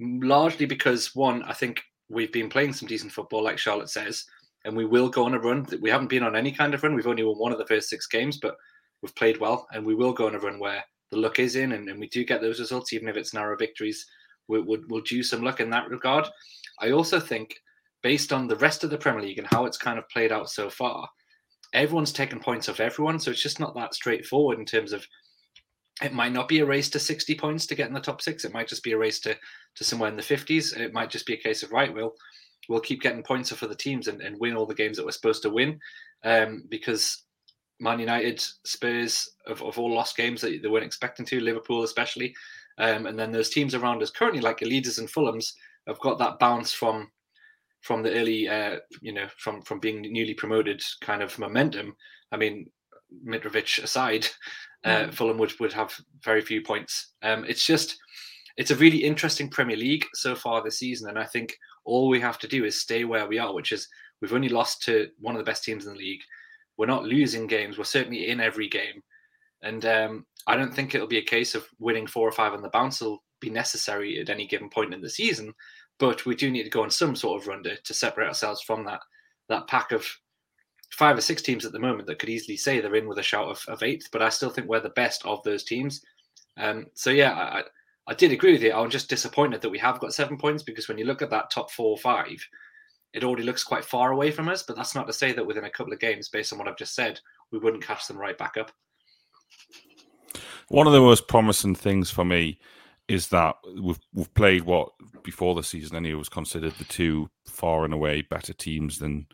largely 0.00 0.66
because 0.66 1.14
one, 1.14 1.42
I 1.44 1.52
think 1.52 1.82
we've 2.08 2.32
been 2.32 2.48
playing 2.48 2.74
some 2.74 2.88
decent 2.88 3.12
football, 3.12 3.42
like 3.42 3.58
Charlotte 3.58 3.90
says, 3.90 4.24
and 4.64 4.76
we 4.76 4.84
will 4.84 5.08
go 5.08 5.24
on 5.24 5.34
a 5.34 5.38
run. 5.38 5.66
We 5.80 5.90
haven't 5.90 6.08
been 6.08 6.22
on 6.22 6.36
any 6.36 6.52
kind 6.52 6.74
of 6.74 6.82
run. 6.82 6.94
We've 6.94 7.06
only 7.06 7.24
won 7.24 7.38
one 7.38 7.52
of 7.52 7.58
the 7.58 7.66
first 7.66 7.88
six 7.88 8.06
games, 8.06 8.38
but 8.38 8.56
we've 9.02 9.14
played 9.16 9.40
well, 9.40 9.66
and 9.72 9.84
we 9.84 9.94
will 9.94 10.12
go 10.12 10.26
on 10.26 10.34
a 10.34 10.38
run 10.38 10.58
where 10.58 10.84
the 11.14 11.20
luck 11.20 11.38
is 11.38 11.56
in, 11.56 11.72
and, 11.72 11.88
and 11.88 11.98
we 11.98 12.08
do 12.08 12.24
get 12.24 12.40
those 12.40 12.60
results, 12.60 12.92
even 12.92 13.08
if 13.08 13.16
it's 13.16 13.34
narrow 13.34 13.56
victories. 13.56 14.06
We, 14.48 14.60
we'll, 14.60 14.82
we'll 14.88 15.02
do 15.02 15.22
some 15.22 15.42
luck 15.42 15.60
in 15.60 15.70
that 15.70 15.88
regard. 15.88 16.26
I 16.80 16.90
also 16.90 17.20
think, 17.20 17.56
based 18.02 18.32
on 18.32 18.46
the 18.46 18.56
rest 18.56 18.84
of 18.84 18.90
the 18.90 18.98
Premier 18.98 19.22
League 19.22 19.38
and 19.38 19.46
how 19.50 19.64
it's 19.64 19.78
kind 19.78 19.98
of 19.98 20.08
played 20.08 20.32
out 20.32 20.50
so 20.50 20.68
far, 20.68 21.08
everyone's 21.72 22.12
taken 22.12 22.40
points 22.40 22.68
off 22.68 22.80
everyone, 22.80 23.18
so 23.18 23.30
it's 23.30 23.42
just 23.42 23.60
not 23.60 23.74
that 23.74 23.94
straightforward 23.94 24.58
in 24.58 24.66
terms 24.66 24.92
of. 24.92 25.06
It 26.02 26.12
might 26.12 26.32
not 26.32 26.48
be 26.48 26.58
a 26.58 26.66
race 26.66 26.90
to 26.90 26.98
60 26.98 27.36
points 27.36 27.66
to 27.66 27.76
get 27.76 27.86
in 27.86 27.94
the 27.94 28.00
top 28.00 28.20
six. 28.20 28.44
It 28.44 28.52
might 28.52 28.66
just 28.66 28.82
be 28.82 28.92
a 28.92 28.98
race 28.98 29.20
to, 29.20 29.36
to 29.76 29.84
somewhere 29.84 30.08
in 30.08 30.16
the 30.16 30.22
50s. 30.22 30.76
It 30.76 30.92
might 30.92 31.08
just 31.08 31.24
be 31.24 31.34
a 31.34 31.40
case 31.40 31.62
of, 31.62 31.70
right, 31.70 31.94
we'll, 31.94 32.14
we'll 32.68 32.80
keep 32.80 33.00
getting 33.00 33.22
points 33.22 33.52
off 33.52 33.58
for 33.58 33.68
the 33.68 33.76
teams 33.76 34.08
and, 34.08 34.20
and 34.20 34.36
win 34.40 34.56
all 34.56 34.66
the 34.66 34.74
games 34.74 34.96
that 34.96 35.04
we're 35.04 35.12
supposed 35.12 35.42
to 35.42 35.50
win. 35.50 35.78
Um, 36.24 36.64
because 36.68 37.23
Man 37.84 38.00
United, 38.00 38.42
Spurs 38.64 39.30
have, 39.46 39.60
have 39.60 39.78
all 39.78 39.94
lost 39.94 40.16
games 40.16 40.40
that 40.40 40.62
they 40.62 40.68
weren't 40.68 40.86
expecting 40.86 41.26
to, 41.26 41.40
Liverpool 41.40 41.84
especially. 41.84 42.34
Um, 42.78 43.06
and 43.06 43.16
then 43.18 43.30
those 43.30 43.50
teams 43.50 43.74
around 43.74 44.02
us 44.02 44.10
currently, 44.10 44.40
like 44.40 44.60
Leeds 44.62 44.98
and 44.98 45.08
Fulham's, 45.08 45.54
have 45.86 46.00
got 46.00 46.18
that 46.18 46.38
bounce 46.38 46.72
from 46.72 47.10
from 47.82 48.02
the 48.02 48.14
early, 48.14 48.48
uh, 48.48 48.78
you 49.02 49.12
know, 49.12 49.26
from 49.36 49.62
from 49.62 49.78
being 49.78 50.00
newly 50.00 50.34
promoted 50.34 50.82
kind 51.02 51.22
of 51.22 51.38
momentum. 51.38 51.94
I 52.32 52.36
mean, 52.38 52.66
Mitrovic 53.24 53.84
aside, 53.84 54.26
uh, 54.84 55.04
mm. 55.04 55.14
Fulham 55.14 55.38
would 55.38 55.52
would 55.60 55.74
have 55.74 55.94
very 56.24 56.40
few 56.40 56.62
points. 56.62 57.12
Um, 57.22 57.44
it's 57.44 57.66
just, 57.66 57.96
it's 58.56 58.70
a 58.70 58.76
really 58.76 59.04
interesting 59.04 59.50
Premier 59.50 59.76
League 59.76 60.06
so 60.14 60.34
far 60.34 60.62
this 60.62 60.78
season, 60.78 61.10
and 61.10 61.18
I 61.18 61.26
think 61.26 61.56
all 61.84 62.08
we 62.08 62.20
have 62.20 62.38
to 62.38 62.48
do 62.48 62.64
is 62.64 62.80
stay 62.80 63.04
where 63.04 63.28
we 63.28 63.38
are, 63.38 63.54
which 63.54 63.72
is 63.72 63.86
we've 64.20 64.32
only 64.32 64.48
lost 64.48 64.82
to 64.84 65.08
one 65.20 65.36
of 65.36 65.38
the 65.38 65.50
best 65.50 65.64
teams 65.64 65.86
in 65.86 65.92
the 65.92 65.98
league. 65.98 66.22
We're 66.76 66.86
not 66.86 67.04
losing 67.04 67.46
games. 67.46 67.78
We're 67.78 67.84
certainly 67.84 68.28
in 68.28 68.40
every 68.40 68.68
game. 68.68 69.02
And 69.62 69.84
um, 69.86 70.26
I 70.46 70.56
don't 70.56 70.74
think 70.74 70.94
it'll 70.94 71.06
be 71.06 71.18
a 71.18 71.22
case 71.22 71.54
of 71.54 71.66
winning 71.78 72.06
four 72.06 72.28
or 72.28 72.32
five 72.32 72.52
on 72.52 72.62
the 72.62 72.68
bounce 72.68 73.00
will 73.00 73.22
be 73.40 73.50
necessary 73.50 74.20
at 74.20 74.30
any 74.30 74.46
given 74.46 74.68
point 74.68 74.92
in 74.92 75.00
the 75.00 75.08
season. 75.08 75.54
But 75.98 76.26
we 76.26 76.34
do 76.34 76.50
need 76.50 76.64
to 76.64 76.70
go 76.70 76.82
on 76.82 76.90
some 76.90 77.14
sort 77.14 77.40
of 77.40 77.48
run 77.48 77.62
to, 77.62 77.76
to 77.76 77.94
separate 77.94 78.28
ourselves 78.28 78.62
from 78.62 78.84
that 78.84 79.00
that 79.48 79.68
pack 79.68 79.92
of 79.92 80.06
five 80.90 81.16
or 81.16 81.20
six 81.20 81.42
teams 81.42 81.64
at 81.64 81.72
the 81.72 81.78
moment 81.78 82.06
that 82.06 82.18
could 82.18 82.28
easily 82.28 82.56
say 82.56 82.80
they're 82.80 82.94
in 82.94 83.08
with 83.08 83.18
a 83.18 83.22
shout 83.22 83.48
of, 83.48 83.62
of 83.68 83.82
eighth, 83.82 84.08
but 84.12 84.22
I 84.22 84.28
still 84.28 84.50
think 84.50 84.68
we're 84.68 84.80
the 84.80 84.90
best 84.90 85.24
of 85.26 85.42
those 85.42 85.64
teams. 85.64 86.02
Um, 86.56 86.86
so 86.94 87.10
yeah, 87.10 87.32
I, 87.32 87.62
I 88.06 88.14
did 88.14 88.32
agree 88.32 88.52
with 88.52 88.62
you. 88.62 88.72
I'm 88.72 88.90
just 88.90 89.08
disappointed 89.08 89.60
that 89.60 89.70
we 89.70 89.78
have 89.78 89.98
got 89.98 90.14
seven 90.14 90.38
points 90.38 90.62
because 90.62 90.88
when 90.88 90.98
you 90.98 91.04
look 91.04 91.20
at 91.20 91.30
that 91.30 91.50
top 91.50 91.70
four 91.70 91.90
or 91.90 91.98
five, 91.98 92.38
it 93.14 93.24
already 93.24 93.44
looks 93.44 93.64
quite 93.64 93.84
far 93.84 94.12
away 94.12 94.30
from 94.30 94.48
us. 94.48 94.62
But 94.62 94.76
that's 94.76 94.94
not 94.94 95.06
to 95.06 95.12
say 95.12 95.32
that 95.32 95.46
within 95.46 95.64
a 95.64 95.70
couple 95.70 95.92
of 95.92 96.00
games, 96.00 96.28
based 96.28 96.52
on 96.52 96.58
what 96.58 96.68
I've 96.68 96.76
just 96.76 96.94
said, 96.94 97.20
we 97.50 97.58
wouldn't 97.58 97.84
catch 97.84 98.06
them 98.06 98.18
right 98.18 98.36
back 98.36 98.56
up. 98.58 98.72
One 100.68 100.86
of 100.86 100.92
the 100.92 101.00
most 101.00 101.28
promising 101.28 101.74
things 101.74 102.10
for 102.10 102.24
me 102.24 102.58
is 103.06 103.28
that 103.28 103.56
we've 103.80 104.00
we've 104.14 104.32
played 104.34 104.62
what 104.62 104.88
before 105.22 105.54
the 105.54 105.62
season 105.62 105.96
anyway 105.96 106.18
was 106.18 106.28
considered 106.28 106.72
the 106.78 106.84
two 106.84 107.28
far 107.46 107.84
and 107.84 107.92
away 107.92 108.22
better 108.22 108.54
teams 108.54 108.98
than 108.98 109.26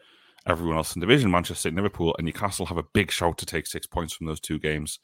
everyone 0.47 0.77
else 0.77 0.95
in 0.95 1.01
the 1.01 1.07
division, 1.07 1.31
Manchester 1.31 1.63
City, 1.63 1.77
Liverpool, 1.77 2.15
and 2.19 2.27
Newcastle 2.27 2.67
have 2.67 2.79
a 2.79 2.85
big 2.95 3.11
shout 3.11 3.39
to 3.39 3.47
take 3.47 3.67
six 3.67 3.87
points 3.87 4.15
from 4.15 4.27
those 4.27 4.41
two 4.41 4.59
games. 4.59 4.99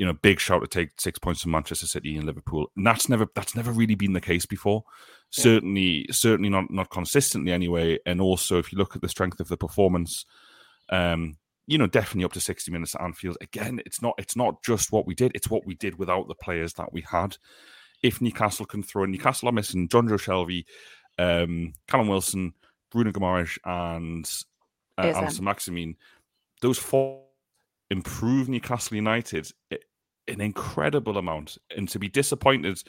You 0.00 0.06
know, 0.06 0.14
big 0.14 0.40
shout 0.40 0.62
to 0.62 0.66
take 0.66 0.98
six 0.98 1.18
points 1.18 1.42
from 1.42 1.50
Manchester 1.52 1.86
City 1.86 2.16
and 2.16 2.24
Liverpool. 2.24 2.70
And 2.74 2.86
that's 2.86 3.10
never 3.10 3.26
that's 3.34 3.54
never 3.54 3.70
really 3.70 3.94
been 3.94 4.14
the 4.14 4.20
case 4.20 4.46
before. 4.46 4.82
Yeah. 5.36 5.42
Certainly, 5.42 6.06
certainly 6.10 6.48
not 6.48 6.70
not 6.70 6.88
consistently 6.88 7.52
anyway. 7.52 7.98
And 8.06 8.18
also, 8.20 8.58
if 8.58 8.72
you 8.72 8.78
look 8.78 8.96
at 8.96 9.02
the 9.02 9.10
strength 9.10 9.40
of 9.40 9.48
the 9.48 9.58
performance, 9.58 10.24
um, 10.88 11.36
you 11.66 11.78
know, 11.78 11.86
definitely 11.86 12.24
up 12.24 12.32
to 12.32 12.40
60 12.40 12.72
minutes 12.72 12.94
at 12.94 13.02
Anfield. 13.02 13.36
Again, 13.42 13.80
it's 13.84 14.00
not 14.00 14.14
it's 14.16 14.36
not 14.36 14.62
just 14.62 14.90
what 14.90 15.06
we 15.06 15.14
did, 15.14 15.32
it's 15.34 15.50
what 15.50 15.66
we 15.66 15.74
did 15.74 15.98
without 15.98 16.28
the 16.28 16.34
players 16.34 16.72
that 16.74 16.92
we 16.92 17.02
had. 17.02 17.36
If 18.02 18.20
Newcastle 18.20 18.66
can 18.66 18.82
throw 18.82 19.04
in 19.04 19.10
Newcastle 19.10 19.50
are 19.50 19.52
missing 19.52 19.86
Jonjo 19.86 20.18
Shelvey, 20.18 20.64
um, 21.18 21.74
Callum 21.86 22.08
Wilson, 22.08 22.54
Bruno 22.90 23.12
Guimaraes 23.12 23.58
and 23.64 24.28
uh, 24.98 25.12
Allan 25.14 25.30
Saint-Maximin, 25.30 25.96
those 26.62 26.78
four 26.78 27.22
improve 27.90 28.48
Newcastle 28.48 28.96
United 28.96 29.50
an 30.40 30.46
incredible 30.46 31.18
amount. 31.18 31.58
And 31.76 31.88
to 31.90 31.98
be 31.98 32.08
disappointed 32.08 32.82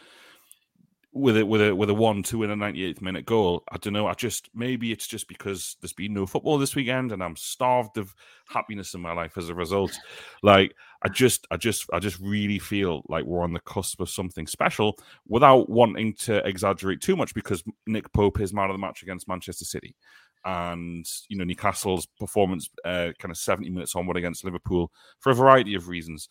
with 1.14 1.36
it 1.36 1.46
with 1.46 1.62
a 1.62 1.76
with 1.76 1.90
a 1.90 1.94
one 1.94 2.24
two 2.24 2.42
in 2.42 2.52
a 2.52 2.56
98th 2.56 3.02
minute 3.02 3.26
goal 3.26 3.66
i 3.70 3.76
don't 3.76 3.92
know 3.92 4.08
i 4.08 4.14
just 4.14 4.50
maybe 4.56 4.94
it's 4.94 5.06
just 5.06 5.28
because 5.28 5.76
there's 5.82 5.92
been 5.92 6.14
no 6.14 6.26
football 6.26 6.58
this 6.58 6.74
weekend 6.74 7.12
and 7.12 7.22
i'm 7.22 7.36
starved 7.36 7.98
of 7.98 8.16
happiness 8.48 8.94
in 8.94 9.02
my 9.02 9.12
life 9.12 9.38
as 9.38 9.50
a 9.50 9.54
result 9.54 9.92
like 10.42 10.74
i 11.04 11.10
just 11.10 11.46
i 11.52 11.58
just 11.58 11.86
i 11.92 12.00
just 12.00 12.18
really 12.22 12.58
feel 12.58 13.04
like 13.10 13.26
we're 13.26 13.44
on 13.44 13.52
the 13.52 13.60
cusp 13.60 14.00
of 14.00 14.10
something 14.10 14.48
special 14.48 14.96
without 15.28 15.70
wanting 15.70 16.14
to 16.14 16.38
exaggerate 16.48 17.02
too 17.02 17.18
much 17.18 17.34
because 17.34 17.62
nick 17.88 18.10
pope 18.14 18.40
is 18.40 18.54
man 18.54 18.70
of 18.70 18.74
the 18.74 18.80
match 18.80 19.04
against 19.04 19.28
manchester 19.28 19.66
city 19.66 19.98
and 20.46 21.06
you 21.28 21.38
know 21.38 21.44
newcastle's 21.44 22.08
performance 22.22 22.70
uh, 22.86 23.10
kind 23.20 23.32
of 23.32 23.38
70 23.38 23.70
minutes 23.70 23.98
onward 23.98 24.16
against 24.16 24.46
liverpool 24.46 24.94
for 25.20 25.32
a 25.32 25.36
variety 25.36 25.76
of 25.76 25.90
reasons 25.90 26.30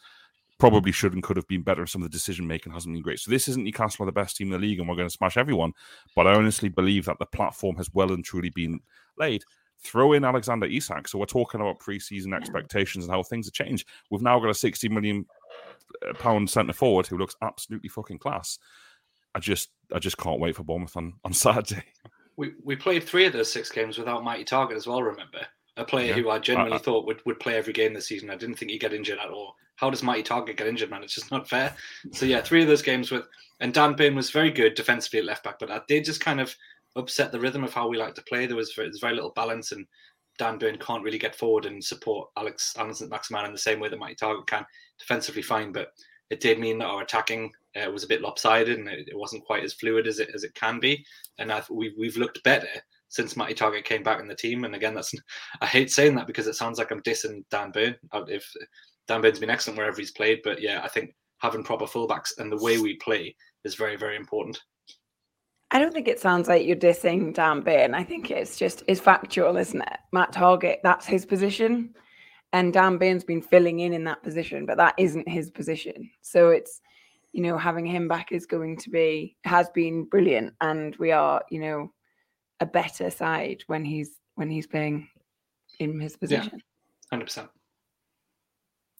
probably 0.60 0.92
should 0.92 1.14
and 1.14 1.22
could 1.22 1.36
have 1.36 1.48
been 1.48 1.62
better. 1.62 1.86
Some 1.86 2.02
of 2.02 2.10
the 2.10 2.16
decision 2.16 2.46
making 2.46 2.72
hasn't 2.72 2.94
been 2.94 3.02
great. 3.02 3.18
So 3.18 3.30
this 3.30 3.48
isn't 3.48 3.64
Newcastle 3.64 4.04
are 4.04 4.06
the 4.06 4.12
best 4.12 4.36
team 4.36 4.48
in 4.48 4.60
the 4.60 4.66
league, 4.66 4.78
and 4.78 4.88
we're 4.88 4.94
going 4.94 5.08
to 5.08 5.12
smash 5.12 5.36
everyone. 5.36 5.72
But 6.14 6.26
I 6.26 6.34
honestly 6.34 6.68
believe 6.68 7.06
that 7.06 7.18
the 7.18 7.26
platform 7.26 7.76
has 7.76 7.92
well 7.92 8.12
and 8.12 8.24
truly 8.24 8.50
been 8.50 8.78
laid. 9.18 9.42
Throw 9.82 10.12
in 10.12 10.24
Alexander 10.24 10.66
Isak. 10.66 11.08
So 11.08 11.18
we're 11.18 11.24
talking 11.24 11.60
about 11.60 11.80
preseason 11.80 12.36
expectations 12.36 13.06
and 13.06 13.12
how 13.12 13.22
things 13.22 13.46
have 13.46 13.54
changed. 13.54 13.88
We've 14.10 14.22
now 14.22 14.38
got 14.38 14.50
a 14.50 14.54
60 14.54 14.88
million 14.90 15.24
uh, 16.06 16.12
pound 16.14 16.50
centre 16.50 16.74
forward 16.74 17.06
who 17.06 17.16
looks 17.16 17.34
absolutely 17.42 17.88
fucking 17.88 18.18
class. 18.18 18.58
I 19.34 19.40
just 19.40 19.70
I 19.94 19.98
just 19.98 20.18
can't 20.18 20.40
wait 20.40 20.56
for 20.56 20.64
Bournemouth 20.64 20.96
on, 20.96 21.14
on 21.24 21.32
Saturday. 21.32 21.84
We 22.36 22.52
we 22.62 22.76
played 22.76 23.04
three 23.04 23.24
of 23.24 23.32
those 23.32 23.50
six 23.50 23.70
games 23.70 23.96
without 23.96 24.24
Matty 24.24 24.44
Targett 24.44 24.76
as 24.76 24.86
well, 24.86 25.02
remember? 25.02 25.40
A 25.80 25.84
player 25.84 26.08
yeah. 26.08 26.14
who 26.14 26.30
I 26.30 26.38
genuinely 26.38 26.78
thought 26.78 27.06
would, 27.06 27.20
would 27.26 27.40
play 27.40 27.56
every 27.56 27.72
game 27.72 27.94
this 27.94 28.06
season. 28.06 28.30
I 28.30 28.36
didn't 28.36 28.56
think 28.56 28.70
he'd 28.70 28.78
get 28.78 28.92
injured 28.92 29.18
at 29.18 29.30
all 29.30 29.56
how 29.80 29.88
does 29.88 30.02
Matty 30.02 30.22
Targett 30.22 30.58
get 30.58 30.66
injured, 30.66 30.90
man? 30.90 31.02
It's 31.02 31.14
just 31.14 31.30
not 31.30 31.48
fair. 31.48 31.74
So 32.12 32.26
yeah, 32.26 32.42
three 32.42 32.60
of 32.60 32.68
those 32.68 32.82
games 32.82 33.10
with 33.10 33.26
and 33.60 33.72
Dan 33.72 33.94
Burn 33.94 34.14
was 34.14 34.30
very 34.30 34.50
good 34.50 34.74
defensively 34.74 35.20
at 35.20 35.24
left 35.24 35.42
back, 35.42 35.58
but 35.58 35.70
that 35.70 35.86
did 35.88 36.04
just 36.04 36.20
kind 36.20 36.38
of 36.38 36.54
upset 36.96 37.32
the 37.32 37.40
rhythm 37.40 37.64
of 37.64 37.72
how 37.72 37.88
we 37.88 37.96
like 37.96 38.14
to 38.16 38.22
play. 38.22 38.44
There 38.44 38.56
was 38.58 38.74
very, 38.74 38.90
very 39.00 39.14
little 39.14 39.32
balance, 39.34 39.72
and 39.72 39.86
Dan 40.38 40.58
Burn 40.58 40.76
can't 40.76 41.02
really 41.02 41.18
get 41.18 41.34
forward 41.34 41.64
and 41.64 41.82
support 41.82 42.28
Alex 42.36 42.74
Allan 42.76 42.94
Maximin 43.08 43.46
in 43.46 43.52
the 43.52 43.58
same 43.58 43.80
way 43.80 43.88
that 43.88 43.98
Matty 43.98 44.16
Targett 44.16 44.46
can. 44.46 44.66
Defensively 44.98 45.42
fine, 45.42 45.72
but 45.72 45.88
it 46.28 46.40
did 46.40 46.60
mean 46.60 46.78
that 46.78 46.86
our 46.86 47.02
attacking 47.02 47.50
uh, 47.74 47.90
was 47.90 48.04
a 48.04 48.08
bit 48.08 48.20
lopsided 48.20 48.78
and 48.78 48.88
it, 48.88 49.08
it, 49.08 49.18
wasn't 49.18 49.44
quite 49.46 49.64
as 49.64 49.72
fluid 49.72 50.06
as 50.06 50.18
it 50.18 50.30
as 50.34 50.44
it 50.44 50.54
can 50.54 50.78
be. 50.78 51.02
And 51.38 51.50
I've, 51.50 51.68
we've 51.70 51.94
we've 51.98 52.18
looked 52.18 52.42
better 52.42 52.68
since 53.10 53.36
Matty 53.36 53.54
Targett 53.54 53.84
came 53.84 54.02
back 54.02 54.20
in 54.20 54.28
the 54.28 54.34
team. 54.34 54.64
And 54.64 54.74
again, 54.74 54.94
that's 54.94 55.12
I 55.60 55.66
hate 55.66 55.90
saying 55.90 56.14
that 56.14 56.26
because 56.26 56.46
it 56.46 56.54
sounds 56.54 56.78
like 56.78 56.90
I'm 56.90 57.02
dissing 57.02 57.44
Dan 57.50 57.70
Burn. 57.70 57.94
Uh, 58.12 58.24
if 58.26 58.50
Dan 59.06 59.20
Burn's 59.20 59.38
been 59.38 59.50
excellent 59.50 59.76
wherever 59.76 59.96
he's 59.98 60.12
played, 60.12 60.40
but 60.42 60.62
yeah, 60.62 60.80
I 60.82 60.88
think 60.88 61.14
having 61.38 61.64
proper 61.64 61.86
fullbacks 61.86 62.38
and 62.38 62.50
the 62.50 62.62
way 62.62 62.78
we 62.78 62.96
play 62.96 63.34
is 63.64 63.74
very, 63.74 63.96
very 63.96 64.16
important. 64.16 64.58
I 65.72 65.78
don't 65.78 65.92
think 65.92 66.08
it 66.08 66.18
sounds 66.18 66.48
like 66.48 66.66
you're 66.66 66.76
dissing 66.76 67.32
Dan 67.32 67.60
Burn. 67.60 67.94
I 67.94 68.02
think 68.02 68.30
it's 68.30 68.56
just 68.56 68.82
it's 68.88 69.00
factual, 69.00 69.56
isn't 69.56 69.80
it? 69.80 69.98
Matt 70.12 70.32
Targett, 70.32 70.78
that's 70.82 71.06
his 71.06 71.24
position, 71.24 71.94
and 72.52 72.72
Dan 72.72 72.98
Burn's 72.98 73.22
been 73.22 73.42
filling 73.42 73.80
in 73.80 73.92
in 73.92 74.02
that 74.04 74.22
position, 74.22 74.66
but 74.66 74.78
that 74.78 74.94
isn't 74.98 75.28
his 75.28 75.50
position. 75.50 76.10
So 76.22 76.50
it's 76.50 76.80
you 77.32 77.42
know 77.42 77.56
having 77.56 77.86
him 77.86 78.08
back 78.08 78.32
is 78.32 78.46
going 78.46 78.78
to 78.78 78.90
be 78.90 79.36
has 79.44 79.70
been 79.70 80.04
brilliant, 80.04 80.54
and 80.60 80.96
we 80.96 81.12
are 81.12 81.42
you 81.50 81.60
know 81.60 81.92
a 82.60 82.66
better 82.66 83.10
side 83.10 83.62
when 83.66 83.84
he's 83.84 84.18
when 84.34 84.50
he's 84.50 84.66
playing 84.66 85.08
in 85.78 86.00
his 86.00 86.16
position. 86.16 86.62
Hundred 87.10 87.24
percent. 87.24 87.48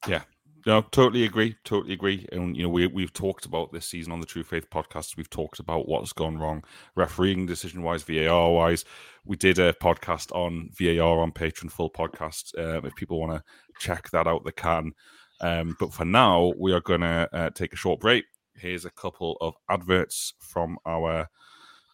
Yeah. 0.09 0.23
No, 0.67 0.83
totally 0.83 1.25
agree. 1.25 1.57
Totally 1.65 1.95
agree. 1.95 2.27
And 2.33 2.55
you 2.55 2.65
know, 2.65 2.69
we 2.69 2.87
we've 2.87 3.13
talked 3.13 3.47
about 3.47 3.73
this 3.73 3.87
season 3.87 4.13
on 4.13 4.21
the 4.21 4.27
True 4.27 4.43
Faith 4.43 4.69
podcast. 4.69 5.17
We've 5.17 5.31
talked 5.31 5.59
about 5.59 5.89
what's 5.89 6.13
gone 6.13 6.37
wrong, 6.37 6.65
refereeing 6.97 7.47
decision 7.47 7.83
wise, 7.83 8.03
VAR 8.03 8.53
wise. 8.53 8.85
We 9.25 9.37
did 9.37 9.59
a 9.59 9.73
podcast 9.73 10.33
on 10.33 10.71
VAR 10.79 11.21
on 11.21 11.33
Patreon, 11.33 11.71
full 11.71 11.91
podcast. 11.91 12.59
Um, 12.59 12.85
if 12.85 12.95
people 12.95 13.19
want 13.19 13.33
to 13.33 13.43
check 13.79 14.11
that 14.11 14.27
out, 14.27 14.45
they 14.45 14.53
can. 14.53 14.93
Um, 15.41 15.77
but 15.81 15.95
for 15.95 16.05
now, 16.05 16.53
we 16.59 16.73
are 16.73 16.83
going 16.83 17.01
to 17.01 17.29
uh, 17.33 17.51
take 17.51 17.73
a 17.73 17.77
short 17.77 18.01
break. 18.01 18.25
Here's 18.55 18.85
a 18.85 18.91
couple 18.91 19.39
of 19.41 19.55
adverts 19.71 20.35
from 20.41 20.77
our 20.85 21.29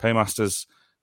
paymasters. 0.00 0.66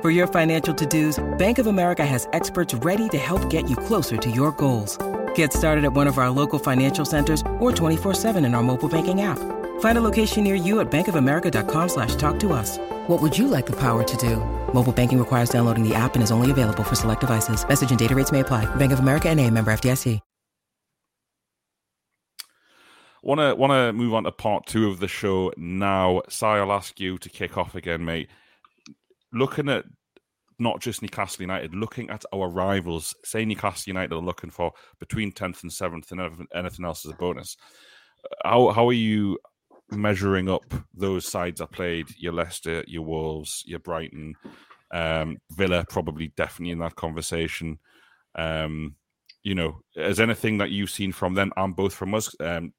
For 0.00 0.08
your 0.08 0.26
financial 0.26 0.74
to-dos, 0.74 1.22
Bank 1.36 1.58
of 1.58 1.66
America 1.66 2.06
has 2.06 2.26
experts 2.32 2.72
ready 2.72 3.06
to 3.10 3.18
help 3.18 3.50
get 3.50 3.68
you 3.68 3.76
closer 3.76 4.16
to 4.16 4.30
your 4.30 4.50
goals. 4.52 4.96
Get 5.34 5.52
started 5.52 5.84
at 5.84 5.92
one 5.92 6.06
of 6.06 6.16
our 6.16 6.30
local 6.30 6.58
financial 6.58 7.04
centers 7.04 7.42
or 7.58 7.70
24-7 7.70 8.42
in 8.46 8.54
our 8.54 8.62
mobile 8.62 8.88
banking 8.88 9.20
app. 9.20 9.38
Find 9.80 9.98
a 9.98 10.00
location 10.00 10.42
near 10.42 10.54
you 10.54 10.80
at 10.80 10.90
bankofamerica.com 10.90 11.88
slash 11.90 12.14
talk 12.14 12.40
to 12.40 12.54
us. 12.54 12.78
What 13.08 13.20
would 13.20 13.36
you 13.36 13.46
like 13.46 13.66
the 13.66 13.76
power 13.76 14.02
to 14.02 14.16
do? 14.16 14.36
Mobile 14.72 14.90
banking 14.90 15.18
requires 15.18 15.50
downloading 15.50 15.86
the 15.86 15.94
app 15.94 16.14
and 16.14 16.22
is 16.22 16.30
only 16.30 16.50
available 16.50 16.82
for 16.82 16.94
select 16.94 17.20
devices. 17.20 17.62
Message 17.68 17.90
and 17.90 17.98
data 17.98 18.14
rates 18.14 18.32
may 18.32 18.40
apply. 18.40 18.64
Bank 18.76 18.92
of 18.92 19.00
America 19.00 19.28
and 19.28 19.38
a 19.38 19.50
member 19.50 19.70
FDIC. 19.70 20.18
Want 23.22 23.40
to 23.40 23.54
want 23.54 23.70
to 23.70 23.92
move 23.92 24.14
on 24.14 24.24
to 24.24 24.32
part 24.32 24.64
two 24.64 24.88
of 24.88 24.98
the 24.98 25.06
show 25.06 25.52
now. 25.58 26.22
Si, 26.30 26.46
I'll 26.46 26.72
ask 26.72 26.98
you 26.98 27.18
to 27.18 27.28
kick 27.28 27.58
off 27.58 27.74
again, 27.74 28.02
mate. 28.02 28.30
Looking 29.32 29.68
at 29.68 29.84
not 30.58 30.80
just 30.80 31.02
Newcastle 31.02 31.42
United, 31.42 31.74
looking 31.74 32.10
at 32.10 32.24
our 32.34 32.48
rivals, 32.48 33.14
say 33.24 33.44
Newcastle 33.44 33.90
United 33.90 34.12
are 34.12 34.20
looking 34.20 34.50
for 34.50 34.72
between 34.98 35.32
10th 35.32 35.62
and 35.62 35.72
7th 35.72 36.12
and 36.12 36.46
anything 36.54 36.84
else 36.84 37.04
is 37.04 37.12
a 37.12 37.14
bonus. 37.14 37.56
How, 38.44 38.70
how 38.70 38.88
are 38.88 38.92
you 38.92 39.38
measuring 39.90 40.48
up 40.48 40.74
those 40.94 41.26
sides 41.26 41.60
that 41.60 41.72
played 41.72 42.08
your 42.18 42.32
Leicester, 42.32 42.84
your 42.86 43.02
Wolves, 43.02 43.64
your 43.66 43.78
Brighton, 43.78 44.34
um, 44.92 45.38
Villa, 45.52 45.84
probably 45.88 46.28
definitely 46.36 46.72
in 46.72 46.78
that 46.80 46.96
conversation. 46.96 47.78
Um, 48.34 48.96
you 49.42 49.54
know, 49.54 49.80
has 49.96 50.20
anything 50.20 50.58
that 50.58 50.70
you've 50.70 50.90
seen 50.90 51.12
from 51.12 51.34
them 51.34 51.52
and 51.56 51.74
both 51.74 51.94
from 51.94 52.14
us, 52.14 52.34
um, 52.40 52.72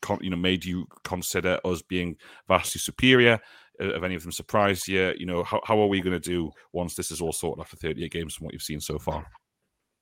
con- 0.00 0.20
you 0.22 0.30
know, 0.30 0.36
made 0.36 0.64
you 0.64 0.86
consider 1.04 1.60
us 1.64 1.82
being 1.82 2.16
vastly 2.48 2.80
superior? 2.80 3.40
Have 3.80 4.04
any 4.04 4.14
of 4.14 4.22
them 4.22 4.32
surprised 4.32 4.88
you? 4.88 5.14
You 5.16 5.26
know, 5.26 5.42
how, 5.44 5.60
how 5.64 5.80
are 5.80 5.86
we 5.86 6.00
going 6.00 6.18
to 6.18 6.30
do 6.30 6.50
once 6.72 6.94
this 6.94 7.10
is 7.10 7.20
all 7.20 7.32
sorted 7.32 7.62
after 7.62 7.76
38 7.76 8.10
games 8.10 8.34
from 8.34 8.44
what 8.44 8.52
you've 8.52 8.62
seen 8.62 8.80
so 8.80 8.98
far? 8.98 9.26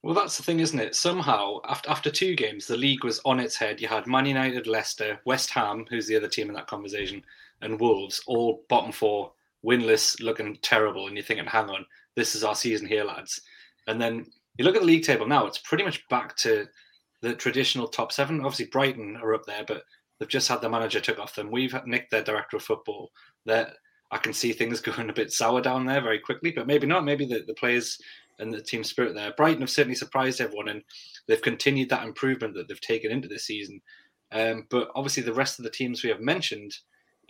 Well, 0.02 0.14
that's 0.14 0.36
the 0.36 0.42
thing, 0.42 0.60
isn't 0.60 0.78
it? 0.78 0.94
Somehow, 0.94 1.58
after 1.68 1.90
after 1.90 2.10
two 2.10 2.36
games, 2.36 2.66
the 2.66 2.76
league 2.76 3.02
was 3.02 3.20
on 3.24 3.40
its 3.40 3.56
head. 3.56 3.80
You 3.80 3.88
had 3.88 4.06
Man 4.06 4.26
United, 4.26 4.66
Leicester, 4.66 5.20
West 5.24 5.50
Ham, 5.50 5.84
who's 5.90 6.06
the 6.06 6.16
other 6.16 6.28
team 6.28 6.48
in 6.48 6.54
that 6.54 6.68
conversation, 6.68 7.22
and 7.60 7.80
Wolves, 7.80 8.22
all 8.26 8.64
bottom 8.68 8.92
four, 8.92 9.32
winless, 9.64 10.22
looking 10.22 10.58
terrible. 10.62 11.08
And 11.08 11.16
you're 11.16 11.24
thinking, 11.24 11.46
hang 11.46 11.70
on, 11.70 11.84
this 12.14 12.36
is 12.36 12.44
our 12.44 12.54
season 12.54 12.86
here, 12.86 13.04
lads. 13.04 13.40
And 13.88 14.00
then 14.00 14.26
you 14.58 14.64
look 14.64 14.76
at 14.76 14.82
the 14.82 14.86
league 14.86 15.04
table 15.04 15.26
now; 15.26 15.46
it's 15.46 15.58
pretty 15.58 15.82
much 15.82 16.06
back 16.08 16.36
to 16.36 16.66
the 17.22 17.34
traditional 17.34 17.88
top 17.88 18.12
seven. 18.12 18.40
Obviously, 18.40 18.66
Brighton 18.66 19.16
are 19.16 19.34
up 19.34 19.44
there, 19.44 19.64
but 19.66 19.82
they've 20.18 20.28
just 20.28 20.48
had 20.48 20.60
the 20.60 20.68
manager 20.68 21.00
took 21.00 21.18
off 21.18 21.34
them. 21.34 21.50
We've 21.50 21.74
nicked 21.84 22.10
their 22.10 22.22
director 22.22 22.56
of 22.56 22.62
football. 22.62 23.10
That 23.46 23.74
I 24.10 24.18
can 24.18 24.32
see 24.32 24.52
things 24.52 24.80
going 24.82 25.10
a 25.10 25.14
bit 25.14 25.32
sour 25.32 25.60
down 25.60 25.86
there 25.86 26.00
very 26.00 26.18
quickly, 26.18 26.52
but 26.52 26.66
maybe 26.66 26.86
not. 26.86 27.04
Maybe 27.04 27.26
the, 27.26 27.44
the 27.46 27.54
players 27.54 27.98
and 28.38 28.52
the 28.52 28.60
team 28.60 28.84
spirit 28.84 29.14
there. 29.14 29.32
Brighton 29.36 29.62
have 29.62 29.70
certainly 29.70 29.94
surprised 29.94 30.40
everyone, 30.40 30.68
and 30.68 30.82
they've 31.26 31.40
continued 31.42 31.88
that 31.90 32.04
improvement 32.04 32.54
that 32.54 32.68
they've 32.68 32.80
taken 32.80 33.10
into 33.10 33.28
this 33.28 33.44
season. 33.44 33.80
Um, 34.32 34.66
but 34.70 34.90
obviously, 34.94 35.22
the 35.22 35.32
rest 35.32 35.58
of 35.58 35.64
the 35.64 35.70
teams 35.70 36.02
we 36.02 36.10
have 36.10 36.20
mentioned, 36.20 36.74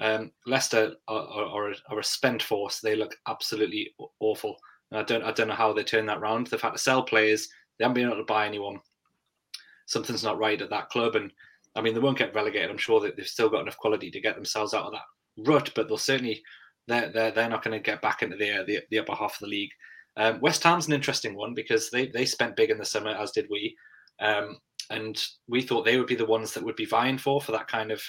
um, 0.00 0.32
Leicester 0.46 0.94
are, 1.08 1.23
are, 1.23 1.75
are, 1.88 1.99
a 1.99 2.04
spent 2.04 2.42
force. 2.42 2.80
They 2.80 2.96
look 2.96 3.16
absolutely 3.28 3.94
awful. 4.20 4.56
And 4.90 5.00
I 5.00 5.02
don't 5.04 5.23
I 5.23 5.32
don't 5.32 5.49
know 5.49 5.54
how 5.54 5.73
they 5.73 5.85
turn 5.85 6.06
that 6.06 6.20
round. 6.20 6.46
They've 6.46 6.61
had 6.61 6.73
to 6.73 6.78
sell 6.78 7.02
players. 7.02 7.49
They 7.78 7.85
haven't 7.85 7.94
been 7.94 8.06
able 8.06 8.16
to 8.16 8.25
buy 8.25 8.46
anyone. 8.46 8.80
Something's 9.87 10.25
not 10.25 10.38
right 10.38 10.61
at 10.61 10.70
that 10.70 10.90
club, 10.90 11.16
and 11.16 11.30
I 11.75 11.80
mean 11.80 11.94
they 11.94 12.00
won't 12.00 12.18
get 12.18 12.35
relegated. 12.35 12.70
I'm 12.70 12.78
sure 12.78 13.00
that 13.00 13.16
they've 13.16 13.26
still 13.26 13.49
got 13.49 13.62
enough 13.62 13.76
quality 13.76 14.11
to 14.11 14.20
get 14.20 14.35
themselves 14.35 14.75
out 14.75 14.87
of 14.87 14.92
that 14.92 15.02
rut, 15.38 15.71
but 15.75 15.88
they'll 15.88 15.99
certainly 15.99 16.43
they're 16.88 17.11
they're, 17.11 17.31
they're 17.31 17.49
not 17.49 17.64
going 17.64 17.76
to 17.76 17.83
get 17.83 18.02
back 18.02 18.23
into 18.23 18.37
the, 18.37 18.64
the 18.66 18.81
the 18.90 18.99
upper 18.99 19.14
half 19.14 19.35
of 19.35 19.40
the 19.40 19.47
league. 19.47 19.73
Um, 20.16 20.40
West 20.40 20.62
Ham's 20.62 20.87
an 20.87 20.95
interesting 20.95 21.35
one 21.35 21.52
because 21.55 21.90
they, 21.90 22.07
they 22.09 22.25
spent 22.25 22.57
big 22.57 22.71
in 22.71 22.78
the 22.78 22.85
summer, 22.85 23.11
as 23.11 23.33
did 23.33 23.47
we. 23.50 23.76
Um, 24.19 24.59
and 24.88 25.23
we 25.49 25.61
thought 25.61 25.85
they 25.85 25.99
would 25.99 26.07
be 26.07 26.14
the 26.14 26.25
ones 26.25 26.55
that 26.55 26.64
would 26.64 26.76
be 26.76 26.87
vying 26.87 27.19
for 27.19 27.40
for 27.40 27.52
that 27.52 27.69
kind 27.69 27.90
of 27.90 28.00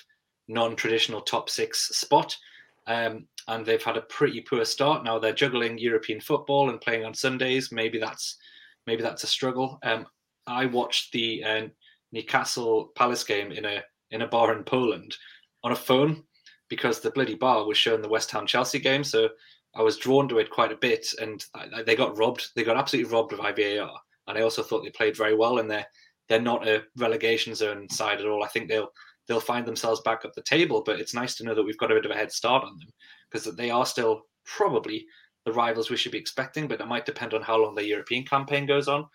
non-traditional 0.48 1.22
top 1.22 1.50
six 1.50 1.89
spot. 1.98 2.38
Um, 2.86 3.27
and 3.50 3.65
they've 3.65 3.84
had 3.84 3.98
a 3.98 4.01
pretty 4.01 4.41
poor 4.41 4.63
start. 4.63 5.03
Now 5.03 5.19
they're 5.19 5.34
juggling 5.34 5.77
European 5.77 6.22
football 6.22 6.69
and 6.69 6.79
playing 6.79 7.03
on 7.03 7.13
Sundays. 7.13 7.72
Maybe 7.72 8.00
that's 8.00 8.38
maybe 8.86 9.03
that's 9.03 9.24
a 9.24 9.27
struggle. 9.27 9.79
Um, 9.84 10.05
I 10.46 10.65
watched 10.65 11.12
the 11.12 11.43
uh, 11.43 11.67
Newcastle 12.13 12.91
Palace 12.95 13.23
game 13.23 13.51
in 13.51 13.65
a 13.65 13.84
in 14.12 14.21
a 14.21 14.28
bar 14.28 14.56
in 14.56 14.63
Poland 14.63 15.15
on 15.63 15.73
a 15.73 15.75
phone 15.75 16.23
because 16.69 16.99
the 16.99 17.12
bloody 17.12 17.36
bar 17.36 17.65
was 17.65 17.77
showing 17.77 18.01
the 18.01 18.10
West 18.10 18.32
Ham 18.32 18.45
Chelsea 18.45 18.80
game. 18.80 19.03
So 19.03 19.30
I 19.75 19.82
was 19.82 19.97
drawn 19.97 20.27
to 20.30 20.39
it 20.39 20.49
quite 20.49 20.71
a 20.71 20.77
bit, 20.77 21.08
and 21.21 21.43
I, 21.53 21.84
they 21.84 21.95
got 21.95 22.17
robbed. 22.17 22.49
They 22.56 22.63
got 22.63 22.77
absolutely 22.77 23.12
robbed 23.12 23.34
of 23.34 23.39
IVAR, 23.39 23.89
and 24.27 24.38
I 24.38 24.41
also 24.41 24.63
thought 24.63 24.84
they 24.84 24.89
played 24.89 25.15
very 25.15 25.36
well. 25.36 25.60
And 25.60 25.69
they're 25.69 25.86
they're 26.27 26.41
not 26.41 26.67
a 26.67 26.84
relegation 26.97 27.56
zone 27.56 27.89
side 27.89 28.19
at 28.19 28.27
all. 28.27 28.43
I 28.43 28.47
think 28.47 28.67
they'll 28.67 28.91
they'll 29.27 29.39
find 29.39 29.65
themselves 29.65 30.01
back 30.01 30.25
up 30.25 30.34
the 30.34 30.41
table. 30.41 30.84
But 30.86 30.99
it's 30.99 31.13
nice 31.13 31.36
to 31.36 31.43
know 31.43 31.53
that 31.56 31.63
we've 31.63 31.77
got 31.77 31.91
a 31.91 31.95
bit 31.95 32.06
of 32.06 32.12
a 32.12 32.15
head 32.15 32.32
start 32.32 32.63
on 32.63 32.77
them 32.77 32.89
because 33.32 33.56
they 33.56 33.69
are 33.69 33.86
still 33.86 34.23
probably 34.45 35.06
the 35.45 35.53
rivals 35.53 35.89
we 35.89 35.97
should 35.97 36.12
be 36.12 36.17
expecting. 36.17 36.67
But 36.67 36.82
it 36.82 36.88
might 36.88 37.06
depend 37.06 37.34
on 37.34 37.41
how 37.41 37.58
long 37.58 37.75
the 37.75 37.88
European 37.88 38.23
campaign 38.23 38.65
goes 38.65 38.88
on. 38.88 39.06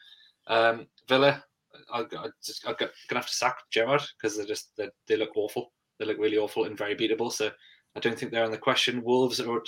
Um, 0.47 0.87
Villa, 1.09 1.43
I, 1.93 2.01
I 2.01 2.29
just, 2.45 2.67
I'm 2.67 2.75
gonna 2.79 2.91
have 3.11 3.27
to 3.27 3.35
sack 3.35 3.59
Gerrard 3.71 4.03
because 4.17 4.37
they 4.37 4.45
just 4.45 4.71
they, 4.77 4.89
they 5.09 5.17
look 5.17 5.37
awful. 5.37 5.73
They 5.99 6.07
look 6.07 6.19
really 6.19 6.39
awful 6.39 6.65
and 6.65 6.77
very 6.77 6.95
beatable. 6.95 7.33
So 7.33 7.51
I 7.97 8.01
don't 8.01 8.19
think 8.19 8.33
they're 8.33 8.45
on 8.45 8.51
the 8.51 8.59
question. 8.59 9.03
Wolves 9.03 9.41
are 9.41 9.63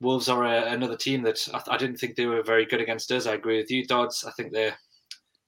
Wolves 0.00 0.28
are 0.28 0.44
a, 0.44 0.72
another 0.72 0.96
team 0.96 1.22
that 1.22 1.46
I, 1.54 1.74
I, 1.74 1.76
didn't 1.76 1.96
think 1.96 2.16
they 2.16 2.26
were 2.26 2.42
very 2.42 2.66
good 2.66 2.80
against 2.80 3.10
us. 3.12 3.26
I 3.26 3.34
agree 3.34 3.58
with 3.58 3.70
you, 3.70 3.86
Dodds. 3.86 4.24
I 4.24 4.32
think 4.32 4.52
they're, 4.52 4.76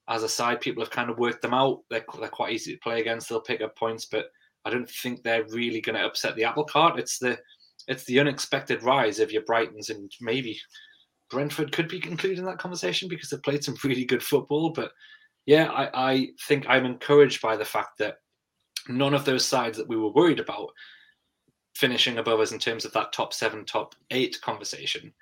as 0.09 0.23
a 0.23 0.29
side, 0.29 0.61
people 0.61 0.83
have 0.83 0.91
kind 0.91 1.11
of 1.11 1.19
worked 1.19 1.43
them 1.43 1.53
out. 1.53 1.81
They're, 1.91 2.05
they're 2.19 2.29
quite 2.29 2.53
easy 2.53 2.73
to 2.73 2.81
play 2.81 3.01
against. 3.01 3.29
They'll 3.29 3.41
pick 3.41 3.61
up 3.61 3.77
points, 3.77 4.07
but 4.07 4.27
I 4.65 4.71
don't 4.71 4.89
think 4.89 5.23
they're 5.23 5.45
really 5.49 5.81
going 5.81 5.97
to 5.97 6.07
upset 6.07 6.37
the 6.37 6.45
apple 6.45 6.65
cart. 6.65 6.99
It's 6.99 7.19
the 7.19 7.39
it's 7.87 8.05
the 8.05 8.19
unexpected 8.19 8.83
rise 8.83 9.21
of 9.21 9.31
your 9.31 9.43
Brightons 9.43 9.91
and 9.91 10.11
maybe 10.21 10.59
Brentford 11.31 11.71
could 11.73 11.89
be 11.89 11.97
included 11.97 12.39
in 12.39 12.47
that 12.47 12.59
conversation 12.59 13.09
because 13.09 13.29
they've 13.29 13.43
played 13.43 13.63
some 13.63 13.77
really 13.85 14.07
good 14.07 14.23
football. 14.23 14.71
But 14.71 14.93
yeah, 15.45 15.71
I, 15.71 16.13
I 16.13 16.29
think 16.47 16.65
I'm 16.67 16.87
encouraged 16.87 17.43
by 17.43 17.57
the 17.57 17.65
fact 17.65 17.99
that 17.99 18.17
none 18.89 19.15
of 19.15 19.25
those 19.25 19.45
sides 19.45 19.79
that 19.79 19.89
we 19.89 19.97
were 19.97 20.13
worried 20.13 20.41
about 20.41 20.71
finishing 21.75 22.19
above 22.19 22.41
us 22.41 22.53
in 22.53 22.59
terms 22.59 22.85
of 22.85 22.93
that 22.93 23.13
top 23.13 23.33
seven, 23.33 23.65
top 23.65 23.95
eight 24.11 24.41
conversation 24.41 25.13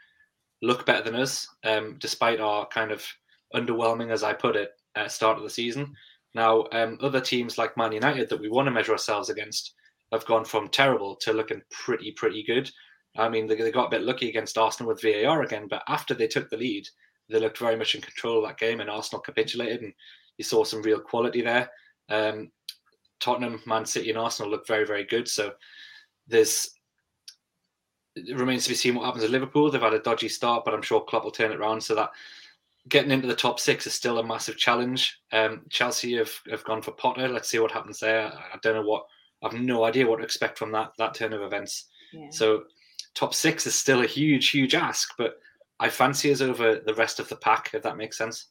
look 0.62 0.87
better 0.87 1.03
than 1.03 1.20
us, 1.20 1.48
um, 1.64 1.96
despite 1.98 2.40
our 2.40 2.66
kind 2.66 2.92
of 2.92 3.05
underwhelming, 3.55 4.11
as 4.11 4.22
I 4.22 4.33
put 4.33 4.57
it, 4.57 4.70
at 4.94 5.11
start 5.11 5.37
of 5.37 5.42
the 5.42 5.51
season. 5.51 5.94
Now, 6.35 6.66
um, 6.72 6.98
other 7.03 7.20
teams 7.20 7.59
like 7.59 7.77
Man 7.77 7.92
United 7.92 8.29
that 8.29 8.40
we 8.40 8.48
want 8.48 8.66
to 8.66 8.70
measure 8.70 8.92
ourselves 8.92 9.29
against 9.29 9.75
have 10.12 10.25
gone 10.27 10.44
from 10.44 10.68
terrible 10.68 11.16
to 11.16 11.33
looking 11.33 11.62
pretty, 11.70 12.12
pretty 12.12 12.42
good. 12.42 12.70
I 13.16 13.29
mean, 13.29 13.46
they, 13.46 13.57
they 13.57 13.70
got 13.70 13.87
a 13.87 13.90
bit 13.90 14.03
lucky 14.03 14.29
against 14.29 14.57
Arsenal 14.57 14.92
with 14.92 15.03
VAR 15.03 15.42
again, 15.42 15.66
but 15.68 15.83
after 15.88 16.14
they 16.14 16.29
took 16.29 16.48
the 16.48 16.57
lead, 16.57 16.87
they 17.29 17.40
looked 17.40 17.59
very 17.59 17.77
much 17.77 17.94
in 17.94 18.01
control 18.01 18.38
of 18.38 18.48
that 18.48 18.59
game, 18.59 18.81
and 18.81 18.88
Arsenal 18.88 19.22
capitulated, 19.22 19.83
and 19.83 19.92
you 20.38 20.44
saw 20.44 20.64
some 20.64 20.83
real 20.83 21.01
quality 21.01 21.42
there. 21.42 21.70
Um, 22.09 22.51
Tottenham, 23.23 23.63
Man 23.67 23.87
City, 23.87 24.11
and 24.11 24.19
Arsenal 24.19 24.51
look 24.51 24.67
very, 24.67 24.85
very 24.85 25.05
good. 25.05 25.29
So 25.29 25.53
there's 26.29 26.71
it 28.15 28.37
remains 28.37 28.65
to 28.65 28.69
be 28.69 28.75
seen 28.75 28.95
what 28.95 29.07
happens 29.07 29.25
at 29.25 29.31
Liverpool. 29.31 29.71
They've 29.71 29.81
had 29.81 29.95
a 29.95 29.99
dodgy 29.99 30.29
start, 30.29 30.65
but 30.65 30.75
I'm 30.75 30.83
sure 30.83 31.01
Klopp 31.01 31.25
will 31.25 31.31
turn 31.31 31.51
it 31.51 31.59
around 31.59 31.81
so 31.83 31.95
that 31.95 32.11
getting 32.89 33.11
into 33.11 33.27
the 33.27 33.35
top 33.35 33.59
six 33.59 33.87
is 33.87 33.95
still 33.95 34.19
a 34.19 34.25
massive 34.25 34.59
challenge. 34.59 35.19
Um, 35.33 35.63
Chelsea 35.71 36.17
have, 36.17 36.33
have 36.51 36.65
gone 36.65 36.83
for 36.83 36.91
Potter. 36.93 37.29
Let's 37.29 37.49
see 37.49 37.59
what 37.59 37.71
happens 37.71 38.01
there. 38.01 38.27
I 38.27 38.59
don't 38.63 38.75
know 38.75 38.87
what 38.87 39.07
I've 39.43 39.55
no 39.55 39.85
idea 39.85 40.07
what 40.07 40.19
to 40.19 40.25
expect 40.25 40.59
from 40.59 40.73
that 40.73 40.93
that 40.99 41.15
turn 41.15 41.33
of 41.33 41.43
events. 41.43 41.87
Yeah. 42.13 42.29
So 42.31 42.65
top 43.15 43.35
six 43.35 43.67
is 43.67 43.75
still 43.75 44.03
a 44.03 44.07
huge, 44.07 44.51
huge 44.51 44.75
ask, 44.75 45.15
but 45.17 45.37
I 45.81 45.89
fancy 45.89 46.31
us 46.31 46.41
over 46.41 46.77
the 46.77 46.95
rest 46.95 47.19
of 47.19 47.29
the 47.29 47.37
pack, 47.37 47.71
if 47.73 47.83
that 47.83 47.97
makes 47.97 48.19
sense. 48.19 48.49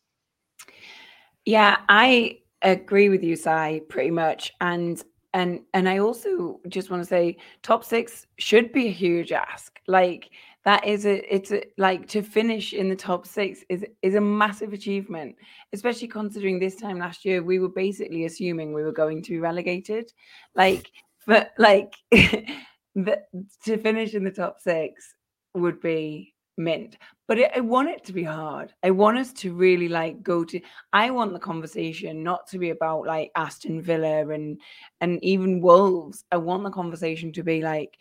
Yeah, 1.45 1.77
I 1.87 2.39
agree 2.61 3.09
with 3.09 3.23
you, 3.23 3.35
Si, 3.35 3.81
pretty 3.89 4.11
much. 4.11 4.53
And 4.61 5.03
and 5.33 5.61
and 5.73 5.87
I 5.87 5.99
also 5.99 6.59
just 6.67 6.89
want 6.89 7.01
to 7.01 7.07
say 7.07 7.37
top 7.63 7.83
six 7.83 8.27
should 8.37 8.71
be 8.71 8.87
a 8.87 8.91
huge 8.91 9.31
ask. 9.31 9.79
Like 9.87 10.29
that 10.65 10.85
is 10.85 11.05
a 11.05 11.33
it's 11.33 11.51
a, 11.51 11.63
like 11.77 12.07
to 12.09 12.21
finish 12.21 12.73
in 12.73 12.89
the 12.89 12.95
top 12.95 13.25
six 13.25 13.63
is 13.69 13.85
is 14.01 14.15
a 14.15 14.21
massive 14.21 14.73
achievement, 14.73 15.35
especially 15.73 16.07
considering 16.07 16.59
this 16.59 16.75
time 16.75 16.99
last 16.99 17.25
year 17.25 17.43
we 17.43 17.59
were 17.59 17.69
basically 17.69 18.25
assuming 18.25 18.73
we 18.73 18.83
were 18.83 18.91
going 18.91 19.21
to 19.23 19.31
be 19.31 19.39
relegated. 19.39 20.11
Like 20.55 20.91
but 21.25 21.51
like 21.57 21.93
the, 22.11 23.21
to 23.65 23.77
finish 23.77 24.13
in 24.13 24.23
the 24.23 24.31
top 24.31 24.59
six 24.59 25.13
would 25.53 25.79
be 25.81 26.33
mint. 26.57 26.97
But 27.31 27.39
it, 27.39 27.51
I 27.55 27.61
want 27.61 27.87
it 27.87 28.03
to 28.03 28.11
be 28.11 28.23
hard. 28.25 28.73
I 28.83 28.91
want 28.91 29.17
us 29.17 29.31
to 29.35 29.53
really 29.53 29.87
like 29.87 30.21
go 30.21 30.43
to. 30.43 30.59
I 30.91 31.11
want 31.11 31.31
the 31.31 31.39
conversation 31.39 32.23
not 32.23 32.45
to 32.47 32.59
be 32.59 32.71
about 32.71 33.07
like 33.07 33.31
Aston 33.37 33.81
Villa 33.81 34.27
and 34.27 34.59
and 34.99 35.17
even 35.23 35.61
Wolves. 35.61 36.25
I 36.33 36.35
want 36.35 36.65
the 36.65 36.69
conversation 36.71 37.31
to 37.31 37.41
be 37.41 37.61
like 37.61 37.97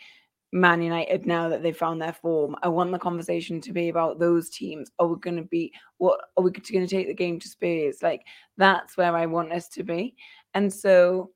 Man 0.51 0.83
United 0.83 1.27
now 1.27 1.49
that 1.49 1.63
they've 1.63 1.77
found 1.77 2.03
their 2.03 2.13
form. 2.13 2.57
I 2.65 2.67
want 2.71 2.91
the 2.91 2.99
conversation 2.99 3.61
to 3.61 3.73
be 3.73 3.89
about 3.89 4.19
those 4.19 4.51
teams. 4.51 4.91
Are 4.99 5.07
we 5.07 5.15
going 5.21 5.37
to 5.37 5.45
be 5.45 5.73
what? 5.99 6.19
Are 6.37 6.43
we 6.43 6.51
going 6.51 6.85
to 6.85 6.89
take 6.89 7.07
the 7.07 7.15
game 7.15 7.39
to 7.39 7.49
Spurs? 7.49 8.03
Like 8.03 8.23
that's 8.57 8.97
where 8.97 9.15
I 9.15 9.27
want 9.27 9.53
us 9.53 9.69
to 9.69 9.85
be. 9.85 10.17
And 10.55 10.73
so, 10.73 11.31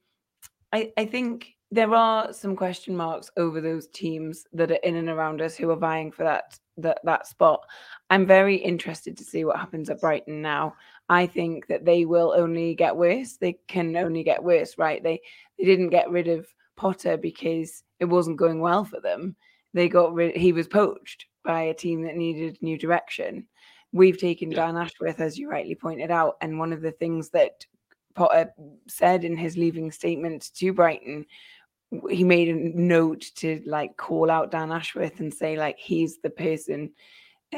I 0.73 0.91
I 0.97 1.07
think 1.07 1.55
there 1.71 1.95
are 1.95 2.33
some 2.33 2.57
question 2.57 2.97
marks 2.97 3.31
over 3.37 3.61
those 3.61 3.87
teams 3.87 4.47
that 4.53 4.73
are 4.73 4.83
in 4.83 4.97
and 4.97 5.09
around 5.09 5.41
us 5.41 5.55
who 5.55 5.71
are 5.71 5.77
vying 5.77 6.11
for 6.11 6.25
that 6.25 6.59
that 6.79 7.01
that 7.05 7.27
spot. 7.27 7.61
I'm 8.11 8.27
very 8.27 8.57
interested 8.57 9.17
to 9.17 9.25
see 9.25 9.45
what 9.45 9.59
happens 9.59 9.91
at 9.91 10.01
Brighton 10.01 10.43
now. 10.43 10.75
I 11.09 11.27
think 11.27 11.67
that 11.67 11.85
they 11.85 12.05
will 12.05 12.33
only 12.37 12.75
get 12.75 12.97
worse. 12.97 13.37
They 13.37 13.59
can 13.69 13.97
only 13.97 14.23
get 14.23 14.43
worse, 14.43 14.79
right? 14.79 15.03
They 15.03 15.21
they 15.59 15.65
didn't 15.65 15.91
get 15.91 16.11
rid 16.11 16.29
of 16.29 16.47
Potter 16.77 17.17
because 17.17 17.83
it 18.01 18.07
wasn't 18.07 18.39
going 18.39 18.61
well 18.61 18.85
for 18.85 19.01
them. 19.01 19.37
They 19.73 19.89
got 19.89 20.15
rid 20.15 20.37
he 20.37 20.53
was 20.53 20.69
poached 20.69 21.27
by 21.45 21.63
a 21.63 21.75
team 21.75 22.03
that 22.03 22.17
needed 22.17 22.59
new 22.61 22.79
direction. 22.79 23.47
We've 23.93 24.19
taken 24.19 24.51
yeah. 24.51 24.67
Dan 24.67 24.77
Ashworth, 24.77 25.21
as 25.21 25.39
you 25.39 25.49
rightly 25.49 25.75
pointed 25.75 26.11
out, 26.11 26.37
and 26.41 26.59
one 26.59 26.73
of 26.73 26.81
the 26.81 26.93
things 26.93 27.31
that 27.31 27.65
Potter 28.15 28.53
said 28.89 29.25
in 29.25 29.37
his 29.37 29.57
leaving 29.57 29.91
statement 29.91 30.51
to 30.55 30.73
Brighton 30.73 31.27
he 32.11 32.25
made 32.25 32.49
a 32.49 32.55
note 32.55 33.31
to 33.37 33.63
like 33.67 33.97
call 33.97 34.31
out 34.31 34.51
Dan 34.51 34.73
Ashworth 34.73 35.21
and 35.21 35.33
say 35.33 35.57
like 35.57 35.79
he's 35.79 36.19
the 36.19 36.31
person 36.31 36.91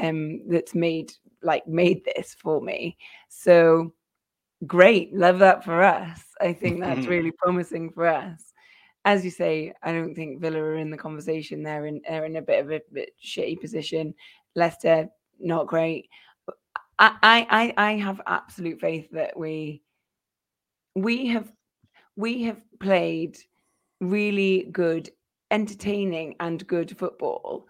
um 0.01 0.47
that's 0.49 0.75
made 0.75 1.13
like 1.43 1.67
made 1.67 2.05
this 2.05 2.35
for 2.39 2.61
me. 2.61 2.97
So 3.29 3.93
great, 4.67 5.15
love 5.15 5.39
that 5.41 5.65
for 5.65 5.83
us. 5.83 6.21
I 6.41 6.53
think 6.53 6.81
that's 6.81 7.07
really 7.09 7.33
promising 7.33 7.91
for 7.91 8.07
us. 8.07 8.53
As 9.05 9.25
you 9.25 9.31
say, 9.31 9.73
I 9.83 9.93
don't 9.93 10.15
think 10.15 10.41
Villa 10.41 10.59
are 10.59 10.77
in 10.77 10.91
the 10.91 10.97
conversation. 10.97 11.63
They're 11.63 11.87
in 11.87 12.03
they're 12.07 12.25
in 12.25 12.37
a 12.37 12.43
bit 12.43 12.65
of 12.65 12.71
a 12.71 12.81
bit 12.93 13.11
shitty 13.25 13.61
position. 13.61 14.15
Leicester 14.55 15.09
not 15.39 15.67
great. 15.67 16.09
I 16.99 17.47
I 17.51 17.75
I 17.77 17.93
have 17.97 18.21
absolute 18.27 18.81
faith 18.81 19.09
that 19.13 19.37
we 19.39 19.83
we 20.95 21.27
have 21.29 21.53
we 22.17 22.43
have 22.45 22.61
played 22.81 23.39
really 24.01 24.69
good, 24.73 25.11
entertaining, 25.51 26.37
and 26.41 26.67
good 26.67 26.97
football 26.97 27.69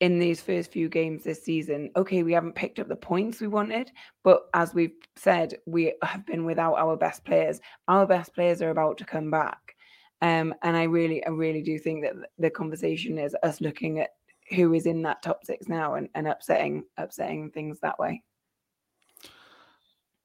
in 0.00 0.18
these 0.18 0.40
first 0.40 0.72
few 0.72 0.88
games 0.88 1.24
this 1.24 1.42
season. 1.42 1.90
Okay, 1.96 2.22
we 2.22 2.32
haven't 2.32 2.54
picked 2.54 2.78
up 2.78 2.88
the 2.88 2.96
points 2.96 3.40
we 3.40 3.46
wanted, 3.46 3.90
but 4.22 4.42
as 4.52 4.74
we've 4.74 4.96
said, 5.16 5.54
we 5.66 5.94
have 6.02 6.26
been 6.26 6.44
without 6.44 6.74
our 6.74 6.96
best 6.96 7.24
players. 7.24 7.60
Our 7.88 8.06
best 8.06 8.34
players 8.34 8.60
are 8.60 8.70
about 8.70 8.98
to 8.98 9.04
come 9.04 9.30
back. 9.30 9.76
Um, 10.20 10.54
and 10.62 10.76
I 10.76 10.84
really, 10.84 11.24
I 11.24 11.30
really 11.30 11.62
do 11.62 11.78
think 11.78 12.04
that 12.04 12.14
the 12.38 12.50
conversation 12.50 13.18
is 13.18 13.36
us 13.42 13.60
looking 13.60 14.00
at 14.00 14.10
who 14.50 14.74
is 14.74 14.86
in 14.86 15.02
that 15.02 15.22
top 15.22 15.44
six 15.44 15.68
now 15.68 15.94
and, 15.94 16.08
and 16.14 16.28
upsetting 16.28 16.84
upsetting 16.98 17.50
things 17.50 17.80
that 17.80 17.98
way. 17.98 18.22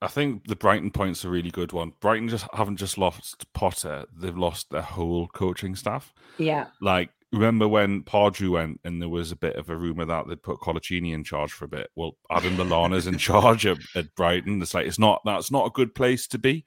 I 0.02 0.08
think 0.08 0.48
the 0.48 0.56
Brighton 0.56 0.92
point's 0.92 1.26
a 1.26 1.30
really 1.30 1.52
good 1.52 1.74
one. 1.74 1.94
Brighton 2.00 2.30
just 2.30 2.48
haven't 2.54 2.78
just 2.78 2.98
lost 2.98 3.52
Potter; 3.54 4.06
they've 4.16 4.38
lost 4.38 4.70
their 4.70 4.82
whole 4.82 5.28
coaching 5.28 5.76
staff. 5.76 6.14
Yeah, 6.38 6.68
like 6.82 7.10
remember 7.32 7.68
when 7.68 8.04
Pardew 8.04 8.52
went 8.52 8.80
and 8.84 9.02
there 9.02 9.10
was 9.10 9.32
a 9.32 9.36
bit 9.36 9.56
of 9.56 9.70
a 9.70 9.76
rumor 9.76 10.06
that 10.06 10.28
they'd 10.28 10.42
put 10.42 10.60
Coloccini 10.60 11.14
in 11.14 11.24
charge 11.24 11.52
for 11.52 11.66
a 11.66 11.70
bit. 11.70 11.90
Well, 11.96 12.18
Adam 12.32 12.58
Lallana's 12.58 13.08
in 13.08 13.18
charge 13.20 13.66
at, 13.66 13.78
at, 13.96 14.16
Brighton. 14.16 14.62
It's 14.62 14.74
like 14.74 14.88
it's 14.88 15.00
not 15.00 15.22
that's 15.26 15.52
not 15.52 15.68
a 15.68 15.72
good 15.72 15.94
place 15.94 16.28
to 16.28 16.38
be 16.38 16.66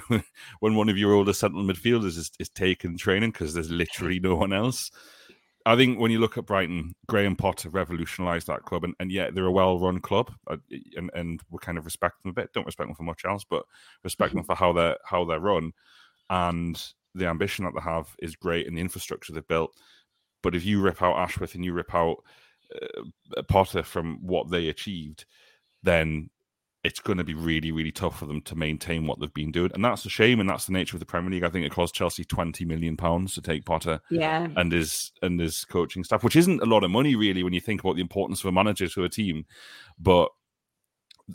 when 0.60 0.74
one 0.74 0.88
of 0.88 0.98
your 0.98 1.12
older 1.12 1.32
central 1.32 1.64
midfielders 1.64 2.18
is, 2.18 2.30
is 2.38 2.48
taking 2.48 2.96
training 2.96 3.32
because 3.32 3.54
there's 3.54 3.70
literally 3.70 4.20
no 4.20 4.36
one 4.36 4.52
else. 4.52 4.90
I 5.66 5.74
think 5.74 5.98
when 5.98 6.12
you 6.12 6.20
look 6.20 6.38
at 6.38 6.46
Brighton, 6.46 6.94
Graham 7.08 7.34
Potter 7.34 7.68
revolutionised 7.68 8.46
that 8.46 8.62
club, 8.62 8.84
and, 8.84 8.94
and 9.00 9.10
yet 9.10 9.34
they're 9.34 9.46
a 9.46 9.52
well-run 9.52 10.00
club, 10.00 10.32
uh, 10.48 10.58
and 10.96 11.10
and 11.12 11.40
we 11.50 11.58
kind 11.58 11.76
of 11.76 11.84
respect 11.84 12.22
them 12.22 12.30
a 12.30 12.32
bit. 12.32 12.52
Don't 12.52 12.66
respect 12.66 12.88
them 12.88 12.94
for 12.94 13.02
much 13.02 13.24
else, 13.24 13.44
but 13.44 13.64
respect 14.04 14.32
them 14.32 14.44
for 14.44 14.54
how 14.54 14.72
they're 14.72 14.96
how 15.04 15.24
they're 15.24 15.40
run, 15.40 15.72
and 16.30 16.80
the 17.16 17.26
ambition 17.26 17.64
that 17.64 17.74
they 17.74 17.80
have 17.80 18.14
is 18.20 18.36
great, 18.36 18.68
and 18.68 18.76
the 18.76 18.80
infrastructure 18.80 19.32
they've 19.32 19.48
built. 19.48 19.72
But 20.40 20.54
if 20.54 20.64
you 20.64 20.80
rip 20.80 21.02
out 21.02 21.18
Ashworth 21.18 21.56
and 21.56 21.64
you 21.64 21.72
rip 21.72 21.92
out 21.92 22.18
uh, 22.72 23.42
Potter 23.48 23.82
from 23.82 24.18
what 24.22 24.48
they 24.48 24.68
achieved, 24.68 25.26
then 25.82 26.30
it's 26.86 27.00
going 27.00 27.18
to 27.18 27.24
be 27.24 27.34
really, 27.34 27.72
really 27.72 27.90
tough 27.90 28.20
for 28.20 28.26
them 28.26 28.40
to 28.42 28.54
maintain 28.54 29.08
what 29.08 29.18
they've 29.18 29.34
been 29.34 29.50
doing. 29.50 29.72
And 29.74 29.84
that's 29.84 30.06
a 30.06 30.08
shame. 30.08 30.38
And 30.38 30.48
that's 30.48 30.66
the 30.66 30.72
nature 30.72 30.94
of 30.94 31.00
the 31.00 31.06
Premier 31.06 31.32
League. 31.32 31.42
I 31.42 31.48
think 31.48 31.66
it 31.66 31.72
cost 31.72 31.96
Chelsea 31.96 32.24
20 32.24 32.64
million 32.64 32.96
pounds 32.96 33.34
to 33.34 33.42
take 33.42 33.64
Potter 33.64 34.00
yeah. 34.08 34.46
and 34.54 34.70
his 34.70 35.10
and 35.20 35.40
his 35.40 35.64
coaching 35.64 36.04
staff, 36.04 36.22
which 36.22 36.36
isn't 36.36 36.62
a 36.62 36.66
lot 36.66 36.84
of 36.84 36.92
money 36.92 37.16
really 37.16 37.42
when 37.42 37.52
you 37.52 37.60
think 37.60 37.80
about 37.80 37.96
the 37.96 38.02
importance 38.02 38.40
of 38.40 38.46
a 38.46 38.52
manager 38.52 38.88
to 38.88 39.02
a 39.02 39.08
team. 39.08 39.46
But 39.98 40.28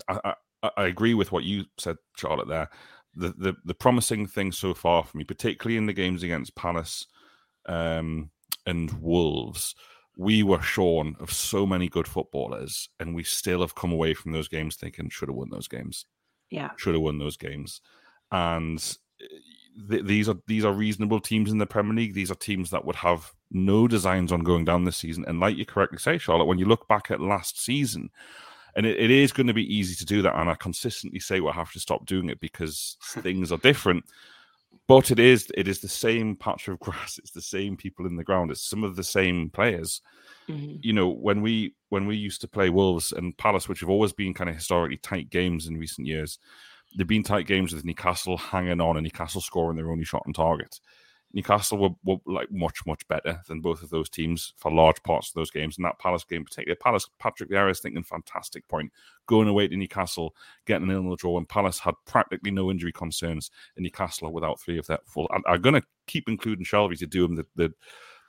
I, 0.08 0.36
I, 0.64 0.72
I 0.78 0.86
agree 0.86 1.14
with 1.14 1.34
what 1.34 1.44
you 1.44 1.66
said, 1.78 1.98
Charlotte, 2.18 2.48
there. 2.48 2.70
The, 3.14 3.34
the 3.38 3.56
the 3.66 3.74
promising 3.74 4.28
thing 4.28 4.54
so 4.54 4.74
far 4.74 5.04
for 5.04 5.18
me, 5.18 5.26
particularly 5.26 5.76
in 5.76 5.86
the 5.86 5.92
games 5.92 6.24
against 6.24 6.56
Palace 6.56 7.08
um, 7.66 8.32
and 8.66 8.90
Wolves, 9.02 9.76
we 10.22 10.44
were 10.44 10.62
shorn 10.62 11.16
of 11.20 11.34
so 11.34 11.66
many 11.66 11.90
good 11.90 12.08
footballers, 12.08 12.88
and 13.00 13.16
we 13.16 13.24
still 13.24 13.62
have 13.62 13.74
come 13.74 13.92
away 13.92 14.14
from 14.14 14.32
those 14.32 14.48
games 14.48 14.76
thinking 14.76 15.10
should 15.10 15.30
have 15.30 15.36
won 15.36 15.50
those 15.50 15.68
games. 15.68 16.06
Yeah, 16.52 16.70
should 16.78 16.94
have 16.94 17.02
won 17.02 17.18
those 17.18 17.38
games, 17.38 17.82
and 18.32 18.78
eh, 19.20 19.26
th- 19.90 20.06
these 20.06 20.30
are 20.30 20.36
these 20.46 20.64
are 20.64 20.74
reasonable 20.74 21.20
teams 21.20 21.52
in 21.52 21.58
the 21.58 21.66
Premier 21.66 21.96
League. 21.96 22.14
These 22.14 22.30
are 22.30 22.36
teams 22.36 22.70
that 22.70 22.86
would 22.86 22.98
have 22.98 23.32
no 23.50 23.88
designs 23.88 24.32
on 24.32 24.42
going 24.42 24.64
down 24.64 24.84
this 24.84 24.98
season. 24.98 25.26
And 25.28 25.40
like 25.40 25.58
you 25.58 25.66
correctly 25.66 25.98
say, 25.98 26.20
Charlotte, 26.20 26.46
when 26.46 26.60
you 26.60 26.66
look 26.66 26.88
back 26.88 27.10
at 27.10 27.20
last 27.20 27.60
season, 27.60 28.12
and 28.76 28.86
it, 28.86 29.00
it 29.00 29.10
is 29.10 29.32
going 29.32 29.48
to 29.48 29.54
be 29.56 29.76
easy 29.76 29.96
to 29.96 30.06
do 30.06 30.22
that, 30.22 30.36
and 30.36 30.52
I 30.52 30.56
consistently 30.56 31.20
say 31.20 31.40
we'll 31.40 31.54
have 31.54 31.72
to 31.72 31.80
stop 31.80 32.06
doing 32.06 32.30
it 32.30 32.40
because 32.40 32.96
things 33.02 33.52
are 33.52 33.58
different. 33.58 34.06
But 34.92 35.10
it 35.10 35.20
is 35.20 35.50
it 35.56 35.70
is 35.70 35.80
the 35.80 35.88
same 35.88 36.36
patch 36.36 36.68
of 36.68 36.78
grass. 36.82 37.18
It's 37.18 37.32
the 37.32 37.42
same 37.42 37.78
people 37.78 38.06
in 38.06 38.18
the 38.18 38.26
ground. 38.26 38.52
It's 38.52 38.70
some 38.70 38.84
of 38.84 38.98
the 38.98 39.06
same 39.06 39.50
players. 39.50 40.02
Mm-hmm. 40.50 40.80
You 40.82 40.92
know, 40.92 41.08
when 41.08 41.42
we 41.42 41.76
when 41.88 42.08
we 42.08 42.18
used 42.18 42.42
to 42.42 42.50
play 42.50 42.70
Wolves 42.70 43.14
and 43.14 43.38
Palace, 43.38 43.70
which 43.70 43.80
have 43.80 43.90
always 43.90 44.12
been 44.12 44.34
kind 44.34 44.50
of 44.50 44.56
historically 44.58 44.98
tight 44.98 45.30
games 45.30 45.68
in 45.68 45.78
recent 45.78 46.08
years, 46.08 46.40
they've 46.98 47.08
been 47.08 47.24
tight 47.24 47.48
games 47.48 47.74
with 47.74 47.86
Newcastle 47.86 48.36
hanging 48.36 48.82
on 48.82 48.98
and 48.98 49.06
Newcastle 49.06 49.40
scoring 49.40 49.78
their 49.78 49.92
only 49.92 50.04
shot 50.04 50.24
on 50.28 50.34
target. 50.34 50.82
Newcastle 51.34 51.78
were, 51.78 51.90
were, 52.04 52.18
like 52.26 52.52
much 52.52 52.86
much 52.86 53.08
better 53.08 53.42
than 53.48 53.62
both 53.62 53.84
of 53.84 53.90
those 53.90 54.10
teams 54.10 54.54
for 54.58 54.72
large 54.72 55.02
parts 55.04 55.30
of 55.30 55.34
those 55.36 55.52
games. 55.52 55.78
And 55.78 55.86
that 55.86 56.00
Palace 56.00 56.24
game, 56.24 56.44
particularly 56.44 56.78
Palace, 56.78 57.08
Patrick 57.20 57.50
Vieira 57.50 57.72
is 57.72 57.80
thinking 57.80 58.04
fantastic 58.04 58.68
point, 58.68 58.92
going 59.28 59.48
away 59.48 59.68
to 59.68 59.76
Newcastle, 59.78 60.36
getting 60.66 60.90
an 60.90 61.04
nil 61.06 61.16
draw, 61.16 61.38
and 61.38 61.48
Palace 61.48 61.80
had 61.80 61.96
practically 62.06 62.52
no 62.52 62.70
injury 62.70 62.92
concerns. 62.92 63.52
And 63.76 63.84
Newcastle 63.84 64.32
without 64.32 64.60
three 64.60 64.78
of 64.78 64.88
their 64.88 65.00
full. 65.06 65.30
I'm, 65.34 65.44
I'm 65.48 65.62
going 65.62 65.76
to 65.76 65.84
keep 66.08 66.28
including 66.28 66.66
Shelvey 66.66 66.98
to 67.00 67.08
do 67.08 67.26
him 67.26 67.36
the, 67.36 67.46
the 67.56 67.74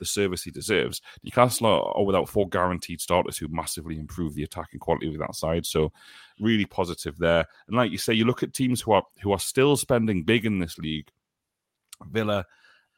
the 0.02 0.06
service 0.06 0.42
he 0.42 0.50
deserves. 0.50 1.00
Newcastle 1.22 1.66
are, 1.66 2.04
without 2.04 2.28
four 2.28 2.48
guaranteed 2.48 3.00
starters 3.00 3.38
who 3.38 3.46
massively 3.48 4.00
improve 4.00 4.34
the 4.34 4.42
attacking 4.42 4.80
quality 4.80 5.06
of 5.06 5.18
that 5.18 5.36
side. 5.36 5.64
So 5.64 5.92
really 6.40 6.64
positive 6.66 7.16
there. 7.18 7.46
And 7.68 7.76
like 7.76 7.92
you 7.92 7.98
say, 7.98 8.12
you 8.12 8.24
look 8.24 8.42
at 8.42 8.52
teams 8.52 8.80
who 8.80 8.92
are 8.92 9.04
who 9.22 9.30
are 9.30 9.38
still 9.38 9.76
spending 9.76 10.24
big 10.24 10.44
in 10.44 10.58
this 10.58 10.76
league. 10.76 11.08
Villa, 12.10 12.44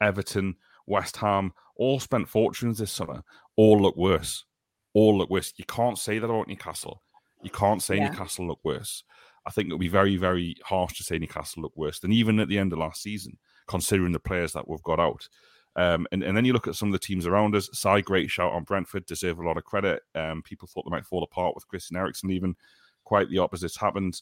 Everton, 0.01 0.55
West 0.87 1.17
Ham 1.17 1.53
all 1.75 1.99
spent 1.99 2.29
fortunes 2.29 2.77
this 2.77 2.91
summer. 2.91 3.23
All 3.55 3.81
look 3.81 3.97
worse. 3.97 4.45
All 4.93 5.17
look 5.17 5.29
worse. 5.29 5.53
You 5.57 5.65
can't 5.65 5.97
say 5.97 6.19
that 6.19 6.25
about 6.25 6.47
Newcastle. 6.47 7.01
You 7.43 7.49
can't 7.49 7.81
say 7.81 7.97
yeah. 7.97 8.09
Newcastle 8.09 8.47
look 8.47 8.59
worse. 8.63 9.03
I 9.45 9.51
think 9.51 9.69
it 9.69 9.73
would 9.73 9.79
be 9.79 9.87
very, 9.87 10.15
very 10.15 10.55
harsh 10.63 10.97
to 10.97 11.03
say 11.03 11.19
Newcastle 11.19 11.61
look 11.61 11.75
worse 11.75 11.99
than 11.99 12.11
even 12.11 12.39
at 12.39 12.47
the 12.47 12.57
end 12.57 12.73
of 12.73 12.79
last 12.79 13.03
season, 13.03 13.37
considering 13.67 14.11
the 14.11 14.19
players 14.19 14.53
that 14.53 14.67
we've 14.67 14.81
got 14.83 14.99
out. 14.99 15.27
Um, 15.75 16.07
and, 16.11 16.23
and 16.23 16.35
then 16.35 16.45
you 16.45 16.53
look 16.53 16.67
at 16.67 16.75
some 16.75 16.87
of 16.87 16.93
the 16.93 16.99
teams 16.99 17.27
around 17.27 17.55
us. 17.55 17.69
Side 17.73 18.05
great 18.05 18.31
shout 18.31 18.53
on 18.53 18.63
Brentford, 18.63 19.05
deserve 19.05 19.39
a 19.39 19.45
lot 19.45 19.57
of 19.57 19.65
credit. 19.65 20.01
Um, 20.15 20.41
people 20.41 20.67
thought 20.67 20.85
they 20.85 20.95
might 20.95 21.05
fall 21.05 21.23
apart 21.23 21.53
with 21.53 21.67
Christian 21.67 21.97
Eriksen 21.97 22.31
even 22.31 22.55
Quite 23.05 23.29
the 23.29 23.37
opposite 23.37 23.75
happened. 23.79 24.21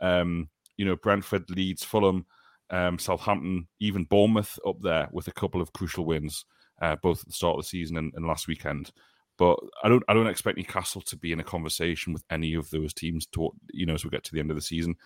Um, 0.00 0.50
you 0.76 0.84
know, 0.84 0.96
Brentford, 0.96 1.48
Leeds, 1.50 1.84
Fulham, 1.84 2.26
um, 2.74 2.98
Southampton, 2.98 3.68
even 3.78 4.04
Bournemouth 4.04 4.58
up 4.66 4.80
there 4.82 5.08
with 5.12 5.28
a 5.28 5.32
couple 5.32 5.60
of 5.60 5.72
crucial 5.72 6.04
wins, 6.04 6.44
uh, 6.82 6.96
both 6.96 7.20
at 7.20 7.28
the 7.28 7.32
start 7.32 7.56
of 7.56 7.62
the 7.62 7.68
season 7.68 7.96
and, 7.96 8.12
and, 8.16 8.26
last 8.26 8.48
weekend. 8.48 8.90
But 9.38 9.60
I 9.84 9.88
don't, 9.88 10.02
I 10.08 10.14
don't 10.14 10.26
expect 10.26 10.58
Newcastle 10.58 11.00
to 11.02 11.16
be 11.16 11.30
in 11.30 11.38
a 11.38 11.44
conversation 11.44 12.12
with 12.12 12.24
any 12.30 12.54
of 12.54 12.70
those 12.70 12.92
teams. 12.92 13.26
To 13.26 13.50
you 13.72 13.86
know, 13.86 13.94
as 13.94 14.04
we 14.04 14.10
get 14.10 14.24
to 14.24 14.32
the 14.32 14.40
end 14.40 14.50
of 14.50 14.56
the 14.56 14.62
season, 14.62 14.96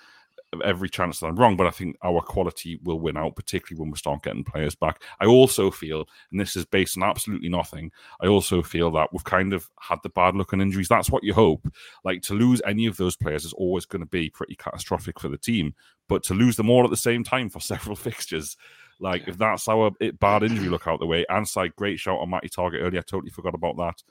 every 0.64 0.88
chance 0.88 1.20
that 1.20 1.26
I'm 1.26 1.36
wrong, 1.36 1.56
but 1.56 1.66
I 1.66 1.70
think 1.70 1.96
our 2.02 2.20
quality 2.20 2.78
will 2.82 2.98
win 2.98 3.16
out, 3.16 3.36
particularly 3.36 3.80
when 3.80 3.90
we 3.90 3.98
start 3.98 4.22
getting 4.22 4.44
players 4.44 4.74
back. 4.74 5.02
I 5.20 5.26
also 5.26 5.70
feel, 5.70 6.06
and 6.30 6.40
this 6.40 6.56
is 6.56 6.64
based 6.64 6.96
on 6.96 7.02
absolutely 7.02 7.48
nothing, 7.48 7.90
I 8.20 8.26
also 8.26 8.62
feel 8.62 8.90
that 8.92 9.12
we've 9.12 9.24
kind 9.24 9.52
of 9.52 9.68
had 9.80 9.98
the 10.02 10.08
bad 10.08 10.34
luck 10.34 10.52
on 10.52 10.60
injuries. 10.60 10.88
That's 10.88 11.10
what 11.10 11.24
you 11.24 11.34
hope. 11.34 11.66
Like 12.04 12.22
to 12.22 12.34
lose 12.34 12.62
any 12.66 12.86
of 12.86 12.96
those 12.96 13.16
players 13.16 13.44
is 13.44 13.52
always 13.52 13.84
going 13.84 14.00
to 14.00 14.06
be 14.06 14.30
pretty 14.30 14.56
catastrophic 14.56 15.20
for 15.20 15.28
the 15.28 15.38
team, 15.38 15.74
but 16.08 16.22
to 16.24 16.34
lose 16.34 16.56
them 16.56 16.70
all 16.70 16.84
at 16.84 16.90
the 16.90 16.96
same 16.96 17.24
time 17.24 17.48
for 17.48 17.60
several 17.60 17.96
fixtures. 17.96 18.56
Like 19.00 19.22
yeah. 19.22 19.30
if 19.30 19.38
that's 19.38 19.68
our 19.68 19.92
bad 20.18 20.42
injury 20.42 20.68
look 20.68 20.86
out 20.86 20.98
the 21.00 21.06
way, 21.06 21.24
and 21.28 21.46
side 21.46 21.76
great 21.76 22.00
shout 22.00 22.18
on 22.18 22.30
Matty 22.30 22.48
Targett 22.48 22.82
earlier. 22.82 23.00
I 23.00 23.02
totally 23.02 23.30
forgot 23.30 23.54
about 23.54 23.76
that. 23.76 24.02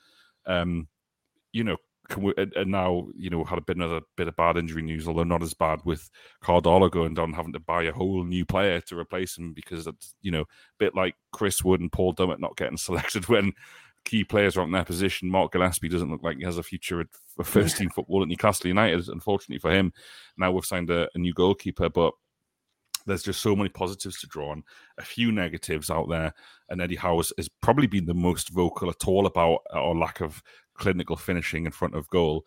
Um, 0.46 0.88
you 1.52 1.64
know, 1.66 1.78
can 2.08 2.24
we, 2.24 2.34
and 2.38 2.72
now 2.72 3.08
you 3.18 3.30
know 3.30 3.44
had 3.44 3.58
a 3.58 3.62
bit 3.62 3.76
another 3.76 4.02
bit 4.16 4.28
of 4.28 4.36
bad 4.36 4.58
injury 4.58 4.82
news, 4.82 5.08
although 5.08 5.24
not 5.24 5.44
as 5.44 5.54
bad 5.54 5.82
with 5.84 6.10
Karl 6.42 6.62
Darlow 6.62 6.90
going 6.90 7.14
down, 7.14 7.34
having 7.34 7.54
to 7.54 7.60
buy 7.60 7.84
a 7.84 7.92
whole 7.92 8.24
new 8.24 8.46
player 8.46 8.80
to 8.82 8.98
replace 8.98 9.38
him 9.38 9.54
because 9.54 9.88
it's 9.88 10.16
you 10.22 10.32
know 10.32 10.42
a 10.42 10.46
bit 10.80 10.96
like 10.96 11.16
Chris 11.32 11.64
Wood 11.64 11.82
and 11.82 11.92
Paul 11.92 12.14
Dummett 12.14 12.40
not 12.40 12.56
getting 12.56 12.78
selected 12.78 13.28
when 13.28 13.54
key 14.08 14.24
players 14.24 14.56
are 14.56 14.64
in 14.64 14.72
their 14.72 14.86
position. 14.86 15.30
Mark 15.30 15.52
Gillespie 15.52 15.90
doesn't 15.90 16.10
look 16.10 16.24
like 16.24 16.38
he 16.38 16.46
has 16.46 16.58
a 16.58 16.64
future 16.64 17.06
for 17.36 17.44
first 17.44 17.78
team 17.78 17.90
football 17.90 18.22
at 18.22 18.30
Newcastle 18.30 18.68
United. 18.68 19.08
Unfortunately 19.10 19.60
for 19.60 19.72
him, 19.72 19.92
now 20.38 20.52
we've 20.52 20.66
signed 20.66 20.90
a, 20.90 21.10
a 21.14 21.18
new 21.18 21.34
goalkeeper, 21.34 21.90
but 21.90 22.14
there's 23.06 23.24
just 23.24 23.42
so 23.42 23.56
many 23.56 23.70
positives 23.70 24.20
to 24.22 24.28
draw 24.28 24.52
on, 24.52 24.64
a 24.98 25.04
few 25.04 25.32
negatives 25.32 25.90
out 25.90 26.10
there. 26.10 26.34
And 26.70 26.82
Eddie 26.82 26.96
Howe 26.96 27.18
has 27.18 27.50
probably 27.62 27.88
been 27.88 28.06
the 28.06 28.14
most 28.14 28.50
vocal 28.50 28.90
at 28.90 29.08
all 29.08 29.26
about 29.26 29.60
our 29.74 29.94
lack 29.94 30.22
of 30.22 30.42
clinical 30.76 31.18
finishing 31.18 31.66
in 31.66 31.72
front 31.72 31.96
of 31.96 32.10
goal. 32.10 32.46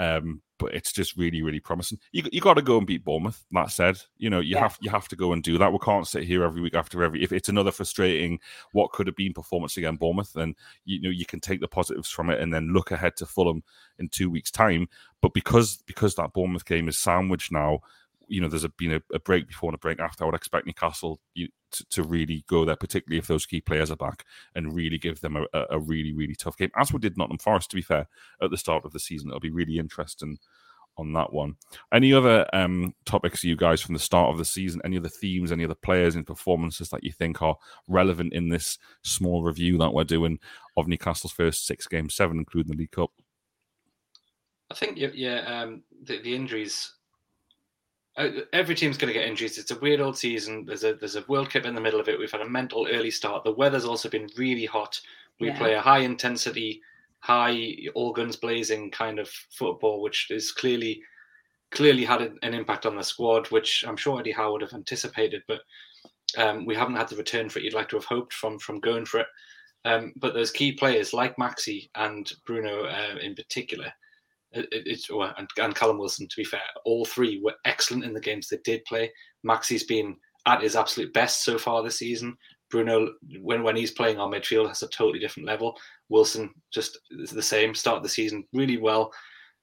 Um, 0.00 0.40
but 0.58 0.74
it's 0.74 0.92
just 0.92 1.16
really, 1.16 1.42
really 1.42 1.60
promising. 1.60 1.98
You 2.12 2.22
you 2.32 2.40
got 2.40 2.54
to 2.54 2.62
go 2.62 2.78
and 2.78 2.86
beat 2.86 3.04
Bournemouth. 3.04 3.44
That 3.50 3.70
said, 3.70 3.98
you 4.16 4.30
know 4.30 4.40
you 4.40 4.54
yeah. 4.54 4.60
have 4.60 4.78
you 4.80 4.90
have 4.90 5.08
to 5.08 5.16
go 5.16 5.32
and 5.32 5.42
do 5.42 5.58
that. 5.58 5.72
We 5.72 5.78
can't 5.78 6.06
sit 6.06 6.24
here 6.24 6.42
every 6.42 6.62
week 6.62 6.74
after 6.74 7.02
every. 7.02 7.22
If 7.22 7.32
it's 7.32 7.50
another 7.50 7.70
frustrating, 7.70 8.40
what 8.72 8.92
could 8.92 9.06
have 9.06 9.16
been 9.16 9.34
performance 9.34 9.76
against 9.76 10.00
Bournemouth, 10.00 10.32
then 10.32 10.54
you 10.86 11.02
know 11.02 11.10
you 11.10 11.26
can 11.26 11.38
take 11.38 11.60
the 11.60 11.68
positives 11.68 12.08
from 12.08 12.30
it 12.30 12.40
and 12.40 12.52
then 12.52 12.72
look 12.72 12.90
ahead 12.92 13.14
to 13.16 13.26
Fulham 13.26 13.62
in 13.98 14.08
two 14.08 14.30
weeks' 14.30 14.50
time. 14.50 14.88
But 15.20 15.34
because 15.34 15.82
because 15.86 16.14
that 16.14 16.32
Bournemouth 16.32 16.64
game 16.64 16.88
is 16.88 16.98
sandwiched 16.98 17.52
now 17.52 17.80
you 18.30 18.40
know, 18.40 18.48
there's 18.48 18.64
a, 18.64 18.68
been 18.68 18.92
a, 18.92 19.02
a, 19.12 19.18
break 19.18 19.48
before 19.48 19.70
and 19.70 19.74
a 19.74 19.78
break 19.78 19.98
after. 19.98 20.22
I 20.22 20.26
would 20.26 20.36
expect 20.36 20.66
Newcastle 20.66 21.20
you, 21.34 21.48
to, 21.72 21.84
to, 21.90 22.02
really 22.04 22.44
go 22.48 22.64
there, 22.64 22.76
particularly 22.76 23.18
if 23.18 23.26
those 23.26 23.44
key 23.44 23.60
players 23.60 23.90
are 23.90 23.96
back, 23.96 24.24
and 24.54 24.74
really 24.74 24.98
give 24.98 25.20
them 25.20 25.36
a, 25.36 25.66
a, 25.70 25.78
really, 25.78 26.12
really 26.12 26.36
tough 26.36 26.56
game, 26.56 26.70
as 26.76 26.92
we 26.92 27.00
did 27.00 27.18
Nottingham 27.18 27.38
Forest, 27.38 27.70
to 27.70 27.76
be 27.76 27.82
fair, 27.82 28.06
at 28.40 28.50
the 28.50 28.56
start 28.56 28.84
of 28.84 28.92
the 28.92 29.00
season. 29.00 29.28
It'll 29.28 29.40
be 29.40 29.50
really 29.50 29.78
interesting 29.78 30.38
on 30.96 31.12
that 31.14 31.32
one. 31.32 31.56
Any 31.92 32.12
other 32.12 32.46
um, 32.52 32.94
topics, 33.04 33.42
you 33.42 33.56
guys, 33.56 33.80
from 33.80 33.94
the 33.94 34.00
start 34.00 34.30
of 34.30 34.38
the 34.38 34.44
season? 34.44 34.80
Any 34.84 34.96
other 34.96 35.08
themes, 35.08 35.50
any 35.50 35.64
other 35.64 35.74
players 35.74 36.14
and 36.14 36.26
performances 36.26 36.90
that 36.90 37.02
you 37.02 37.10
think 37.10 37.42
are 37.42 37.56
relevant 37.88 38.32
in 38.32 38.48
this 38.48 38.78
small 39.02 39.42
review 39.42 39.76
that 39.78 39.92
we're 39.92 40.04
doing 40.04 40.38
of 40.76 40.86
Newcastle's 40.86 41.32
first 41.32 41.66
six 41.66 41.86
games, 41.88 42.14
seven, 42.14 42.38
including 42.38 42.72
the 42.72 42.78
League 42.78 42.92
Cup? 42.92 43.10
I 44.70 44.74
think, 44.74 44.98
yeah, 44.98 45.62
um, 45.62 45.82
the, 46.04 46.22
the 46.22 46.34
injuries 46.34 46.92
every 48.52 48.74
team's 48.74 48.96
going 48.96 49.12
to 49.12 49.18
get 49.18 49.28
injuries. 49.28 49.58
It's 49.58 49.70
a 49.70 49.78
weird 49.78 50.00
old 50.00 50.16
season. 50.16 50.64
There's 50.64 50.84
a 50.84 50.94
there's 50.94 51.16
a 51.16 51.24
World 51.28 51.50
Cup 51.50 51.64
in 51.64 51.74
the 51.74 51.80
middle 51.80 52.00
of 52.00 52.08
it. 52.08 52.18
We've 52.18 52.30
had 52.30 52.40
a 52.40 52.48
mental 52.48 52.86
early 52.90 53.10
start. 53.10 53.44
The 53.44 53.52
weather's 53.52 53.84
also 53.84 54.08
been 54.08 54.28
really 54.36 54.66
hot. 54.66 55.00
We 55.38 55.48
yeah. 55.48 55.58
play 55.58 55.74
a 55.74 55.80
high 55.80 56.00
intensity, 56.00 56.82
high 57.20 57.76
all 57.94 58.12
guns 58.12 58.36
blazing 58.36 58.90
kind 58.90 59.18
of 59.18 59.28
football, 59.28 60.02
which 60.02 60.30
is 60.30 60.52
clearly 60.52 61.02
clearly 61.70 62.04
had 62.04 62.20
an 62.20 62.54
impact 62.54 62.84
on 62.84 62.96
the 62.96 63.02
squad, 63.02 63.50
which 63.50 63.84
I'm 63.86 63.96
sure 63.96 64.18
Eddie 64.18 64.32
Howe 64.32 64.52
would 64.52 64.62
have 64.62 64.72
anticipated, 64.72 65.42
but 65.46 65.60
um, 66.36 66.66
we 66.66 66.74
haven't 66.74 66.96
had 66.96 67.08
the 67.08 67.16
return 67.16 67.48
for 67.48 67.58
it 67.58 67.64
you'd 67.64 67.74
like 67.74 67.88
to 67.90 67.96
have 67.96 68.04
hoped 68.04 68.32
from 68.32 68.58
from 68.58 68.80
going 68.80 69.04
for 69.04 69.20
it. 69.20 69.26
Um, 69.84 70.12
but 70.16 70.34
those 70.34 70.50
key 70.50 70.72
players 70.72 71.12
like 71.12 71.36
Maxi 71.36 71.88
and 71.94 72.30
Bruno 72.44 72.84
uh, 72.84 73.16
in 73.22 73.34
particular 73.34 73.92
it's 74.52 75.10
well, 75.10 75.32
and, 75.38 75.48
and 75.58 75.74
Callum 75.74 75.98
Wilson. 75.98 76.26
To 76.28 76.36
be 76.36 76.44
fair, 76.44 76.60
all 76.84 77.04
three 77.04 77.40
were 77.42 77.54
excellent 77.64 78.04
in 78.04 78.12
the 78.12 78.20
games 78.20 78.48
they 78.48 78.58
did 78.64 78.84
play. 78.84 79.10
Maxi's 79.44 79.84
been 79.84 80.16
at 80.46 80.62
his 80.62 80.76
absolute 80.76 81.12
best 81.12 81.44
so 81.44 81.58
far 81.58 81.82
this 81.82 81.98
season. 81.98 82.36
Bruno, 82.70 83.10
when 83.40 83.62
when 83.62 83.76
he's 83.76 83.90
playing 83.90 84.18
on 84.18 84.30
midfield, 84.30 84.68
has 84.68 84.82
a 84.82 84.88
totally 84.88 85.18
different 85.18 85.46
level. 85.46 85.76
Wilson 86.08 86.50
just 86.72 86.98
the 87.10 87.42
same. 87.42 87.74
Start 87.74 88.02
the 88.02 88.08
season 88.08 88.44
really 88.52 88.78
well, 88.78 89.12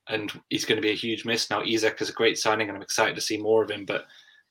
and 0.10 0.32
he's 0.50 0.65
going 0.65 0.78
to 0.78 0.82
be 0.82 0.91
a 0.91 0.95
huge 0.95 1.26
miss. 1.26 1.50
Now 1.50 1.63
Isak 1.65 2.02
is 2.02 2.10
a 2.10 2.13
great 2.13 2.38
signing, 2.38 2.67
and 2.69 2.78
I'm 2.78 2.84
excited 2.84 3.15
to 3.15 3.21
see 3.21 3.38
more 3.38 3.63
of 3.63 3.71
him. 3.71 3.86
But 3.86 4.06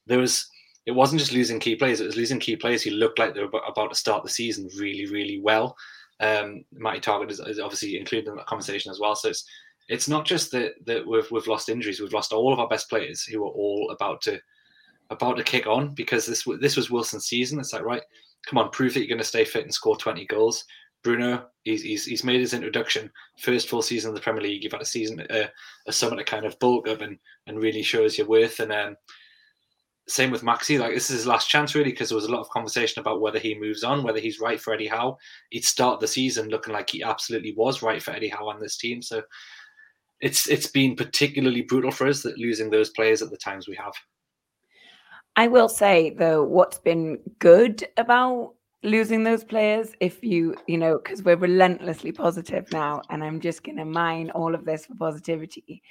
there 0.07 0.18
was 0.18 0.49
it 0.87 0.92
wasn't 0.92 1.20
just 1.20 1.33
losing 1.33 1.61
key 1.61 1.77
players; 1.77 2.01
it 2.01 2.07
was 2.07 2.16
losing 2.16 2.40
key 2.40 2.57
players 2.57 2.83
who 2.83 2.90
looked 2.90 3.18
like 3.18 3.35
they 3.35 3.40
were 3.44 3.61
about 3.66 3.88
to 3.88 3.96
start 3.96 4.22
the 4.22 4.31
season 4.31 4.68
really, 4.79 5.07
really 5.07 5.40
well. 5.42 5.77
Um, 6.20 6.64
Matty 6.72 7.01
Targett 7.01 7.31
is, 7.31 7.40
is 7.40 7.59
obviously 7.59 7.99
included 7.99 8.29
in 8.29 8.37
that 8.37 8.46
conversation 8.46 8.90
as 8.90 8.99
well. 8.99 9.14
So 9.14 9.29
it's 9.29 9.44
it's 9.88 10.09
not 10.09 10.25
just 10.25 10.51
that 10.53 10.72
that 10.87 11.07
we've 11.07 11.31
we've 11.31 11.46
lost 11.46 11.68
injuries. 11.68 12.01
We've 12.01 12.12
lost 12.12 12.33
all 12.33 12.53
of 12.53 12.59
our 12.59 12.68
best 12.68 12.88
players 12.88 13.22
who 13.22 13.44
are 13.44 13.51
all 13.51 13.90
about 13.90 14.20
to 14.22 14.40
about 15.11 15.37
to 15.37 15.44
kick 15.44 15.66
on 15.66 15.94
because 15.94 16.27
this 16.27 16.44
this 16.61 16.77
was 16.77 16.90
Wilson's 16.90 17.27
season. 17.27 17.61
It's 17.61 17.72
like 17.72 17.85
right, 17.85 18.03
come 18.46 18.59
on, 18.59 18.70
prove 18.70 18.94
that 18.94 19.01
you're 19.01 19.09
going 19.09 19.18
to 19.18 19.25
stay 19.25 19.44
fit 19.44 19.64
and 19.64 19.75
score 19.75 19.96
20 19.96 20.25
goals. 20.27 20.64
Bruno, 21.03 21.46
he's, 21.62 21.83
he's, 21.83 22.05
he's 22.05 22.25
made 22.25 22.40
his 22.40 22.53
introduction, 22.53 23.09
first 23.38 23.68
full 23.68 23.83
season 23.83 24.09
of 24.09 24.16
the 24.16 24.20
Premier 24.20 24.42
League. 24.42 24.64
You've 24.64 24.72
had 24.72 24.83
a 24.83 24.87
season, 24.87 25.25
uh, 25.31 25.46
a 25.87 25.92
summer 25.92 26.16
to 26.16 26.25
kind 26.25 26.44
of 26.44 26.59
bulk 26.59 26.88
up 26.88 27.01
and, 27.01 27.16
and 27.46 27.61
really 27.61 27.83
shows 27.83 28.18
your 28.18 28.27
worth. 28.27 28.59
And 28.59 28.72
um, 28.72 28.96
same 30.09 30.33
with 30.33 30.42
Maxi. 30.42 30.81
Like 30.81 30.94
this 30.94 31.11
is 31.11 31.18
his 31.18 31.27
last 31.27 31.49
chance, 31.49 31.77
really, 31.77 31.90
because 31.90 32.09
there 32.09 32.16
was 32.16 32.25
a 32.25 32.33
lot 32.33 32.40
of 32.40 32.51
conversation 32.51 33.01
about 33.01 33.20
whether 33.20 33.38
he 33.38 33.59
moves 33.59 33.85
on, 33.85 34.03
whether 34.03 34.18
he's 34.18 34.40
right 34.40 34.61
for 34.61 34.72
Eddie 34.72 34.88
Howe. 34.88 35.16
He'd 35.51 35.64
start 35.64 36.01
the 36.01 36.09
season 36.09 36.49
looking 36.49 36.72
like 36.72 36.90
he 36.90 37.03
absolutely 37.03 37.55
was 37.57 37.83
right 37.83 38.03
for 38.03 38.11
Eddie 38.12 38.29
Howe 38.29 38.49
on 38.49 38.61
this 38.61 38.77
team. 38.77 39.01
So 39.01 39.22
it's 40.20 40.48
it's 40.48 40.66
been 40.66 40.96
particularly 40.96 41.62
brutal 41.62 41.90
for 41.90 42.07
us 42.07 42.22
that 42.22 42.38
losing 42.38 42.70
those 42.70 42.90
players 42.90 43.22
at 43.22 43.31
the 43.31 43.37
times 43.37 43.68
we 43.68 43.76
have. 43.76 43.94
I 45.37 45.48
will 45.48 45.68
say 45.68 46.11
though, 46.11 46.42
what's 46.42 46.79
been 46.79 47.18
good 47.38 47.87
about 47.96 48.55
losing 48.83 49.24
those 49.24 49.44
players, 49.44 49.92
if 50.00 50.22
you 50.22 50.55
you 50.66 50.79
know, 50.79 50.98
because 50.98 51.22
we're 51.22 51.37
relentlessly 51.37 52.12
positive 52.12 52.70
now, 52.72 53.02
and 53.11 53.22
I'm 53.22 53.40
just 53.40 53.62
going 53.62 53.76
to 53.76 53.85
mine 53.85 54.31
all 54.31 54.55
of 54.55 54.64
this 54.64 54.87
for 54.87 54.94
positivity, 54.94 55.83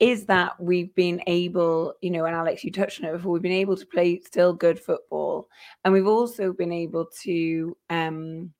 is 0.00 0.26
that 0.26 0.60
we've 0.60 0.94
been 0.94 1.22
able, 1.26 1.94
you 2.02 2.10
know, 2.10 2.26
and 2.26 2.36
Alex, 2.36 2.64
you 2.64 2.70
touched 2.70 3.02
on 3.02 3.08
it 3.08 3.12
before, 3.12 3.32
we've 3.32 3.42
been 3.42 3.52
able 3.52 3.76
to 3.76 3.86
play 3.86 4.20
still 4.20 4.52
good 4.52 4.78
football, 4.78 5.48
and 5.84 5.94
we've 5.94 6.06
also 6.06 6.52
been 6.52 6.72
able 6.72 7.06
to 7.22 7.76
um 7.88 8.52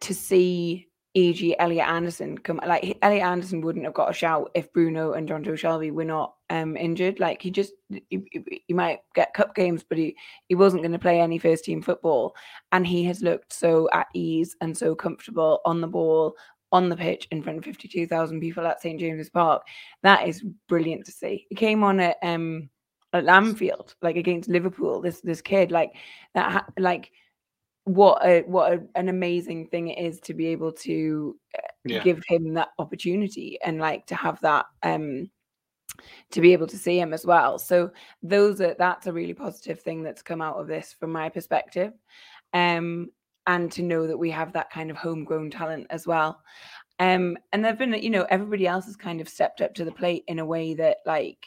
to 0.00 0.12
see 0.12 0.88
e.g., 1.16 1.58
Elliot 1.58 1.88
Anderson 1.88 2.36
come 2.36 2.60
like 2.66 2.98
Elliot 3.00 3.24
Anderson 3.24 3.62
wouldn't 3.62 3.86
have 3.86 3.94
got 3.94 4.10
a 4.10 4.12
shout 4.14 4.50
if 4.54 4.70
Bruno 4.74 5.14
and 5.14 5.26
Jonjo 5.26 5.54
Shelvey 5.54 5.90
were 5.90 6.04
not 6.04 6.34
um, 6.50 6.76
injured. 6.76 7.18
Like 7.18 7.40
he 7.40 7.50
just 7.50 7.72
he, 7.88 8.62
he, 8.66 8.74
might 8.74 9.00
get 9.14 9.32
cup 9.32 9.54
games, 9.54 9.82
but 9.82 9.96
he 9.96 10.14
he 10.48 10.54
wasn't 10.54 10.82
going 10.82 10.92
to 10.92 10.98
play 10.98 11.18
any 11.18 11.38
first 11.38 11.64
team 11.64 11.80
football, 11.80 12.36
and 12.70 12.86
he 12.86 13.02
has 13.04 13.22
looked 13.22 13.54
so 13.54 13.88
at 13.94 14.08
ease 14.12 14.56
and 14.60 14.76
so 14.76 14.94
comfortable 14.94 15.60
on 15.64 15.80
the 15.80 15.88
ball. 15.88 16.34
On 16.72 16.88
the 16.88 16.96
pitch 16.96 17.28
in 17.30 17.44
front 17.44 17.58
of 17.58 17.64
52,000 17.64 18.40
people 18.40 18.66
at 18.66 18.82
St. 18.82 18.98
James's 18.98 19.30
Park. 19.30 19.62
That 20.02 20.28
is 20.28 20.44
brilliant 20.68 21.06
to 21.06 21.12
see. 21.12 21.46
He 21.48 21.54
came 21.54 21.84
on 21.84 22.00
at 22.00 22.16
um 22.22 22.68
at 23.12 23.28
Anfield, 23.28 23.94
like 24.02 24.16
against 24.16 24.50
Liverpool. 24.50 25.00
This 25.00 25.20
this 25.20 25.40
kid, 25.40 25.70
like 25.70 25.92
that, 26.34 26.66
like 26.76 27.12
what 27.86 28.20
a 28.26 28.42
what 28.42 28.72
a, 28.72 28.82
an 28.96 29.08
amazing 29.08 29.68
thing 29.68 29.88
it 29.88 30.04
is 30.04 30.18
to 30.18 30.34
be 30.34 30.48
able 30.48 30.72
to 30.72 31.36
uh, 31.56 31.68
yeah. 31.84 32.02
give 32.02 32.20
him 32.26 32.52
that 32.52 32.70
opportunity 32.80 33.58
and 33.64 33.78
like 33.78 34.04
to 34.06 34.16
have 34.16 34.40
that 34.40 34.66
um 34.82 35.30
to 36.32 36.40
be 36.40 36.52
able 36.52 36.66
to 36.66 36.76
see 36.76 36.98
him 36.98 37.14
as 37.14 37.24
well 37.24 37.60
so 37.60 37.88
those 38.24 38.60
are 38.60 38.74
that's 38.76 39.06
a 39.06 39.12
really 39.12 39.32
positive 39.32 39.80
thing 39.80 40.02
that's 40.02 40.20
come 40.20 40.42
out 40.42 40.56
of 40.56 40.66
this 40.66 40.96
from 40.98 41.12
my 41.12 41.28
perspective 41.28 41.92
um 42.54 43.06
and 43.46 43.70
to 43.70 43.82
know 43.82 44.08
that 44.08 44.18
we 44.18 44.32
have 44.32 44.52
that 44.52 44.68
kind 44.70 44.90
of 44.90 44.96
homegrown 44.96 45.48
talent 45.48 45.86
as 45.90 46.08
well 46.08 46.42
um 46.98 47.38
and 47.52 47.64
there've 47.64 47.78
been 47.78 47.94
you 47.94 48.10
know 48.10 48.26
everybody 48.30 48.66
else 48.66 48.86
has 48.86 48.96
kind 48.96 49.20
of 49.20 49.28
stepped 49.28 49.60
up 49.60 49.72
to 49.72 49.84
the 49.84 49.92
plate 49.92 50.24
in 50.26 50.40
a 50.40 50.44
way 50.44 50.74
that 50.74 50.96
like 51.06 51.46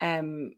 um 0.00 0.50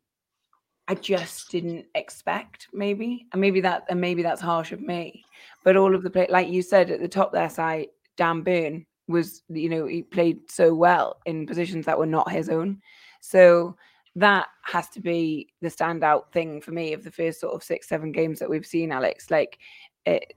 I 0.90 0.94
just 0.94 1.52
didn't 1.52 1.86
expect, 1.94 2.66
maybe, 2.72 3.28
and 3.30 3.40
maybe 3.40 3.60
that, 3.60 3.84
and 3.88 4.00
maybe 4.00 4.24
that's 4.24 4.40
harsh 4.40 4.72
of 4.72 4.80
me. 4.80 5.22
But 5.62 5.76
all 5.76 5.94
of 5.94 6.02
the 6.02 6.10
play, 6.10 6.26
like 6.28 6.48
you 6.48 6.62
said 6.62 6.90
at 6.90 6.98
the 6.98 7.06
top 7.06 7.30
there, 7.30 7.48
side 7.48 7.86
Dan 8.16 8.42
Burn 8.42 8.84
was, 9.06 9.42
you 9.48 9.68
know, 9.68 9.86
he 9.86 10.02
played 10.02 10.50
so 10.50 10.74
well 10.74 11.20
in 11.26 11.46
positions 11.46 11.86
that 11.86 11.96
were 11.96 12.06
not 12.06 12.32
his 12.32 12.48
own. 12.48 12.80
So 13.20 13.76
that 14.16 14.48
has 14.64 14.88
to 14.88 15.00
be 15.00 15.52
the 15.60 15.68
standout 15.68 16.32
thing 16.32 16.60
for 16.60 16.72
me 16.72 16.92
of 16.92 17.04
the 17.04 17.12
first 17.12 17.38
sort 17.38 17.54
of 17.54 17.62
six, 17.62 17.88
seven 17.88 18.10
games 18.10 18.40
that 18.40 18.50
we've 18.50 18.66
seen, 18.66 18.90
Alex. 18.90 19.30
Like 19.30 19.60
it, 20.06 20.34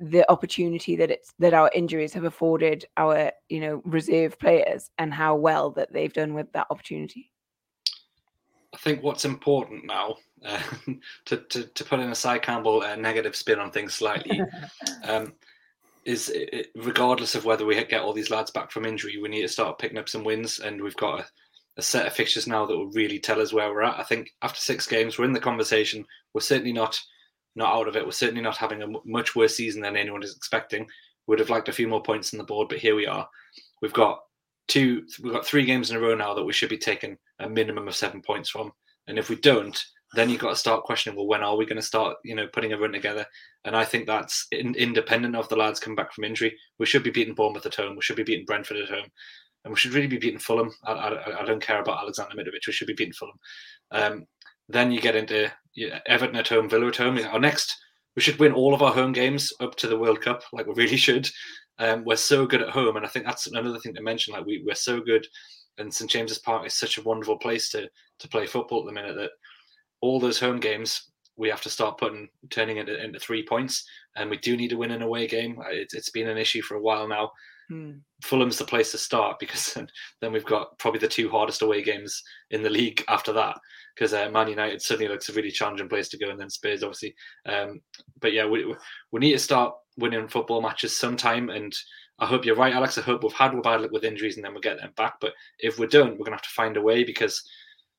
the 0.00 0.28
opportunity 0.28 0.96
that 0.96 1.12
it's 1.12 1.34
that 1.38 1.54
our 1.54 1.70
injuries 1.72 2.12
have 2.14 2.24
afforded 2.24 2.84
our, 2.96 3.30
you 3.48 3.60
know, 3.60 3.80
reserve 3.84 4.40
players 4.40 4.90
and 4.98 5.14
how 5.14 5.36
well 5.36 5.70
that 5.70 5.92
they've 5.92 6.12
done 6.12 6.34
with 6.34 6.50
that 6.52 6.66
opportunity. 6.68 7.31
I 8.74 8.78
think 8.78 9.02
what's 9.02 9.24
important 9.24 9.84
now, 9.84 10.16
uh, 10.44 10.60
to, 11.26 11.36
to, 11.36 11.64
to 11.64 11.84
put 11.84 12.00
in 12.00 12.10
a 12.10 12.14
Cy 12.14 12.38
Campbell 12.38 12.82
uh, 12.82 12.96
negative 12.96 13.36
spin 13.36 13.58
on 13.58 13.70
things 13.70 13.94
slightly, 13.94 14.40
um, 15.04 15.32
is 16.04 16.30
it, 16.30 16.68
regardless 16.74 17.34
of 17.34 17.44
whether 17.44 17.64
we 17.64 17.82
get 17.84 18.00
all 18.00 18.12
these 18.12 18.30
lads 18.30 18.50
back 18.50 18.70
from 18.70 18.86
injury, 18.86 19.18
we 19.18 19.28
need 19.28 19.42
to 19.42 19.48
start 19.48 19.78
picking 19.78 19.98
up 19.98 20.08
some 20.08 20.24
wins, 20.24 20.58
and 20.58 20.82
we've 20.82 20.96
got 20.96 21.20
a, 21.20 21.24
a 21.76 21.82
set 21.82 22.06
of 22.06 22.12
fixtures 22.12 22.46
now 22.46 22.66
that 22.66 22.76
will 22.76 22.90
really 22.90 23.18
tell 23.18 23.40
us 23.40 23.52
where 23.52 23.70
we're 23.70 23.82
at. 23.82 24.00
I 24.00 24.02
think 24.02 24.30
after 24.42 24.60
six 24.60 24.86
games, 24.86 25.18
we're 25.18 25.26
in 25.26 25.32
the 25.32 25.40
conversation. 25.40 26.04
We're 26.34 26.40
certainly 26.40 26.72
not 26.72 26.98
not 27.54 27.74
out 27.74 27.88
of 27.88 27.96
it. 27.96 28.04
We're 28.04 28.12
certainly 28.12 28.40
not 28.40 28.56
having 28.56 28.82
a 28.82 28.86
much 29.04 29.36
worse 29.36 29.56
season 29.56 29.82
than 29.82 29.96
anyone 29.96 30.22
is 30.22 30.34
expecting. 30.34 30.86
Would 31.26 31.38
have 31.38 31.50
liked 31.50 31.68
a 31.68 31.72
few 31.72 31.86
more 31.86 32.02
points 32.02 32.32
on 32.32 32.38
the 32.38 32.44
board, 32.44 32.68
but 32.68 32.78
here 32.78 32.96
we 32.96 33.06
are. 33.06 33.28
We've 33.82 33.92
got 33.92 34.22
two, 34.68 35.04
we've 35.22 35.32
got 35.32 35.46
three 35.46 35.64
games 35.64 35.90
in 35.90 35.96
a 35.96 36.00
row 36.00 36.14
now 36.14 36.34
that 36.34 36.44
we 36.44 36.52
should 36.52 36.70
be 36.70 36.78
taking 36.78 37.16
a 37.40 37.48
minimum 37.48 37.88
of 37.88 37.96
seven 37.96 38.22
points 38.22 38.50
from. 38.50 38.72
And 39.06 39.18
if 39.18 39.28
we 39.28 39.36
don't, 39.36 39.82
then 40.14 40.28
you've 40.28 40.40
got 40.40 40.50
to 40.50 40.56
start 40.56 40.84
questioning, 40.84 41.16
well, 41.16 41.26
when 41.26 41.42
are 41.42 41.56
we 41.56 41.64
going 41.64 41.76
to 41.76 41.82
start, 41.82 42.16
you 42.24 42.34
know, 42.34 42.46
putting 42.52 42.72
a 42.72 42.78
run 42.78 42.92
together? 42.92 43.24
And 43.64 43.76
I 43.76 43.84
think 43.84 44.06
that's 44.06 44.46
in, 44.52 44.74
independent 44.74 45.34
of 45.34 45.48
the 45.48 45.56
lads 45.56 45.80
coming 45.80 45.96
back 45.96 46.12
from 46.12 46.24
injury. 46.24 46.56
We 46.78 46.86
should 46.86 47.02
be 47.02 47.10
beating 47.10 47.34
Bournemouth 47.34 47.66
at 47.66 47.74
home. 47.74 47.96
We 47.96 48.02
should 48.02 48.16
be 48.16 48.22
beating 48.22 48.44
Brentford 48.44 48.76
at 48.76 48.90
home. 48.90 49.06
And 49.64 49.72
we 49.72 49.78
should 49.78 49.94
really 49.94 50.08
be 50.08 50.18
beating 50.18 50.38
Fulham. 50.38 50.70
I, 50.84 50.92
I, 50.92 51.42
I 51.42 51.44
don't 51.44 51.62
care 51.62 51.80
about 51.80 52.02
Alexander 52.02 52.34
Mitrovic. 52.34 52.66
We 52.66 52.72
should 52.72 52.88
be 52.88 52.94
beating 52.94 53.14
Fulham. 53.14 53.38
Um, 53.90 54.26
then 54.68 54.92
you 54.92 55.00
get 55.00 55.16
into 55.16 55.50
yeah, 55.74 56.00
Everton 56.06 56.36
at 56.36 56.48
home, 56.48 56.68
Villa 56.68 56.88
at 56.88 56.96
home. 56.96 57.18
Our 57.18 57.38
next, 57.38 57.76
we 58.16 58.22
should 58.22 58.38
win 58.38 58.52
all 58.52 58.74
of 58.74 58.82
our 58.82 58.92
home 58.92 59.12
games 59.12 59.52
up 59.60 59.76
to 59.76 59.86
the 59.86 59.98
World 59.98 60.20
Cup, 60.20 60.42
like 60.52 60.66
we 60.66 60.74
really 60.74 60.96
should. 60.96 61.28
Um, 61.78 62.04
we're 62.04 62.16
so 62.16 62.46
good 62.46 62.62
at 62.62 62.70
home, 62.70 62.96
and 62.96 63.04
I 63.04 63.08
think 63.08 63.24
that's 63.24 63.46
another 63.46 63.78
thing 63.78 63.94
to 63.94 64.02
mention. 64.02 64.34
Like 64.34 64.46
we, 64.46 64.62
we're 64.64 64.74
so 64.74 65.00
good, 65.00 65.26
and 65.78 65.92
St 65.92 66.10
James's 66.10 66.38
Park 66.38 66.66
is 66.66 66.74
such 66.74 66.98
a 66.98 67.02
wonderful 67.02 67.38
place 67.38 67.70
to 67.70 67.88
to 68.18 68.28
play 68.28 68.46
football 68.46 68.80
at 68.80 68.86
the 68.86 68.92
minute 68.92 69.16
that 69.16 69.30
all 70.00 70.20
those 70.20 70.38
home 70.38 70.60
games 70.60 71.12
we 71.36 71.48
have 71.48 71.62
to 71.62 71.70
start 71.70 71.98
putting 71.98 72.28
turning 72.50 72.76
into, 72.76 73.02
into 73.02 73.18
three 73.18 73.44
points, 73.44 73.84
and 74.16 74.28
we 74.28 74.36
do 74.38 74.56
need 74.56 74.68
to 74.68 74.76
win 74.76 74.90
an 74.90 75.02
away 75.02 75.26
game. 75.26 75.58
It, 75.70 75.88
has 75.94 76.10
been 76.10 76.28
an 76.28 76.38
issue 76.38 76.62
for 76.62 76.76
a 76.76 76.80
while 76.80 77.08
now. 77.08 77.30
Hmm. 77.70 77.92
Fulham's 78.22 78.58
the 78.58 78.64
place 78.64 78.90
to 78.90 78.98
start 78.98 79.38
because 79.40 79.72
then, 79.72 79.88
then, 80.20 80.32
we've 80.32 80.44
got 80.44 80.78
probably 80.78 81.00
the 81.00 81.08
two 81.08 81.30
hardest 81.30 81.62
away 81.62 81.82
games 81.82 82.22
in 82.50 82.62
the 82.62 82.70
league 82.70 83.02
after 83.08 83.32
that. 83.32 83.56
Because 83.94 84.14
uh, 84.14 84.30
Man 84.30 84.48
United 84.48 84.80
suddenly 84.82 85.08
looks 85.08 85.28
a 85.28 85.32
really 85.32 85.50
challenging 85.50 85.88
place 85.88 86.08
to 86.10 86.18
go, 86.18 86.30
and 86.30 86.40
then 86.40 86.50
Spurs 86.50 86.82
obviously. 86.82 87.14
Um, 87.46 87.80
but 88.20 88.32
yeah, 88.32 88.46
we 88.46 88.74
we 89.10 89.20
need 89.20 89.32
to 89.32 89.38
start 89.38 89.74
winning 89.98 90.28
football 90.28 90.62
matches 90.62 90.98
sometime, 90.98 91.50
and 91.50 91.74
I 92.18 92.26
hope 92.26 92.44
you're 92.44 92.56
right, 92.56 92.74
Alex. 92.74 92.98
I 92.98 93.02
hope 93.02 93.22
we've 93.22 93.32
had 93.32 93.54
a 93.54 93.60
bad 93.60 93.80
luck 93.80 93.90
with 93.90 94.04
injuries, 94.04 94.36
and 94.36 94.44
then 94.44 94.52
we'll 94.52 94.60
get 94.60 94.78
them 94.78 94.92
back. 94.96 95.14
But 95.20 95.32
if 95.58 95.78
we 95.78 95.86
don't, 95.86 96.18
we're 96.18 96.24
gonna 96.24 96.36
have 96.36 96.42
to 96.42 96.48
find 96.50 96.76
a 96.76 96.82
way 96.82 97.04
because 97.04 97.42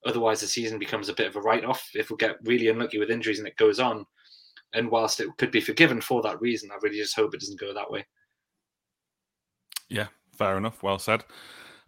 Otherwise, 0.05 0.41
the 0.41 0.47
season 0.47 0.79
becomes 0.79 1.07
a 1.07 1.13
bit 1.13 1.27
of 1.27 1.35
a 1.35 1.41
write 1.41 1.63
off 1.63 1.89
if 1.93 2.09
we 2.09 2.17
get 2.17 2.35
really 2.43 2.67
unlucky 2.67 2.99
with 2.99 3.09
injuries 3.09 3.39
and 3.39 3.47
it 3.47 3.55
goes 3.55 3.79
on. 3.79 4.05
And 4.73 4.89
whilst 4.89 5.19
it 5.19 5.29
could 5.37 5.51
be 5.51 5.61
forgiven 5.61 6.01
for 6.01 6.21
that 6.23 6.41
reason, 6.41 6.71
I 6.71 6.77
really 6.81 6.97
just 6.97 7.15
hope 7.15 7.33
it 7.33 7.39
doesn't 7.39 7.59
go 7.59 7.73
that 7.73 7.89
way. 7.89 8.05
Yeah, 9.89 10.07
fair 10.37 10.57
enough. 10.57 10.83
Well 10.83 10.99
said. 10.99 11.23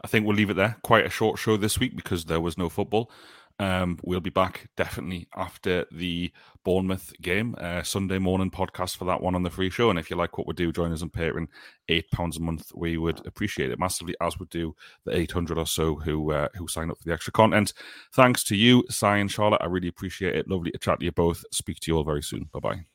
I 0.02 0.08
think 0.08 0.26
we'll 0.26 0.36
leave 0.36 0.52
it 0.52 0.56
there. 0.56 0.78
Quite 0.84 1.06
a 1.06 1.10
short 1.10 1.40
show 1.40 1.58
this 1.58 1.80
week 1.80 1.96
because 1.96 2.26
there 2.26 2.40
was 2.40 2.58
no 2.58 2.70
football. 2.70 3.12
Um, 3.58 3.98
we'll 4.04 4.20
be 4.20 4.30
back 4.30 4.68
definitely 4.76 5.28
after 5.36 5.86
the 5.92 6.32
Bournemouth 6.66 7.14
game, 7.22 7.56
uh, 7.60 7.84
Sunday 7.84 8.18
morning 8.18 8.52
podcast 8.52 8.98
for 8.98 9.06
that 9.06 9.22
one 9.22 9.36
on 9.36 9.44
the 9.44 9.50
free 9.50 9.70
show. 9.70 9.90
And 9.90 9.98
if 9.98 10.10
you 10.10 10.18
like 10.18 10.38
what 10.38 10.48
we 10.48 10.54
do, 10.54 10.74
join 10.74 10.92
us 10.92 11.02
on 11.02 11.10
Patreon, 11.10 11.48
eight 11.88 12.10
pounds 12.12 12.38
a 12.38 12.42
month. 12.42 12.72
We 12.76 12.98
would 12.98 13.26
appreciate 13.26 13.72
it 13.72 13.80
massively, 13.80 14.16
as 14.22 14.38
would 14.40 14.50
do 14.50 14.76
the 15.06 15.16
eight 15.16 15.32
hundred 15.32 15.58
or 15.58 15.68
so 15.68 15.96
who 15.96 16.32
uh, 16.32 16.50
who 16.56 16.68
sign 16.68 16.92
up 16.92 16.98
for 16.98 17.06
the 17.06 17.14
extra 17.14 17.32
content. 17.32 17.74
Thanks 18.14 18.44
to 18.46 18.56
you, 18.56 18.84
Si 18.90 19.06
and 19.06 19.32
Charlotte. 19.32 19.62
I 19.62 19.68
really 19.68 19.88
appreciate 19.88 20.36
it. 20.36 20.50
Lovely 20.50 20.72
to 20.72 20.78
chat 20.78 21.00
to 21.00 21.06
you 21.06 21.12
both. 21.12 21.44
Speak 21.52 21.80
to 21.82 21.92
you 21.92 21.98
all 21.98 22.04
very 22.04 22.24
soon. 22.24 22.50
Bye 22.52 22.60
bye. 22.60 22.95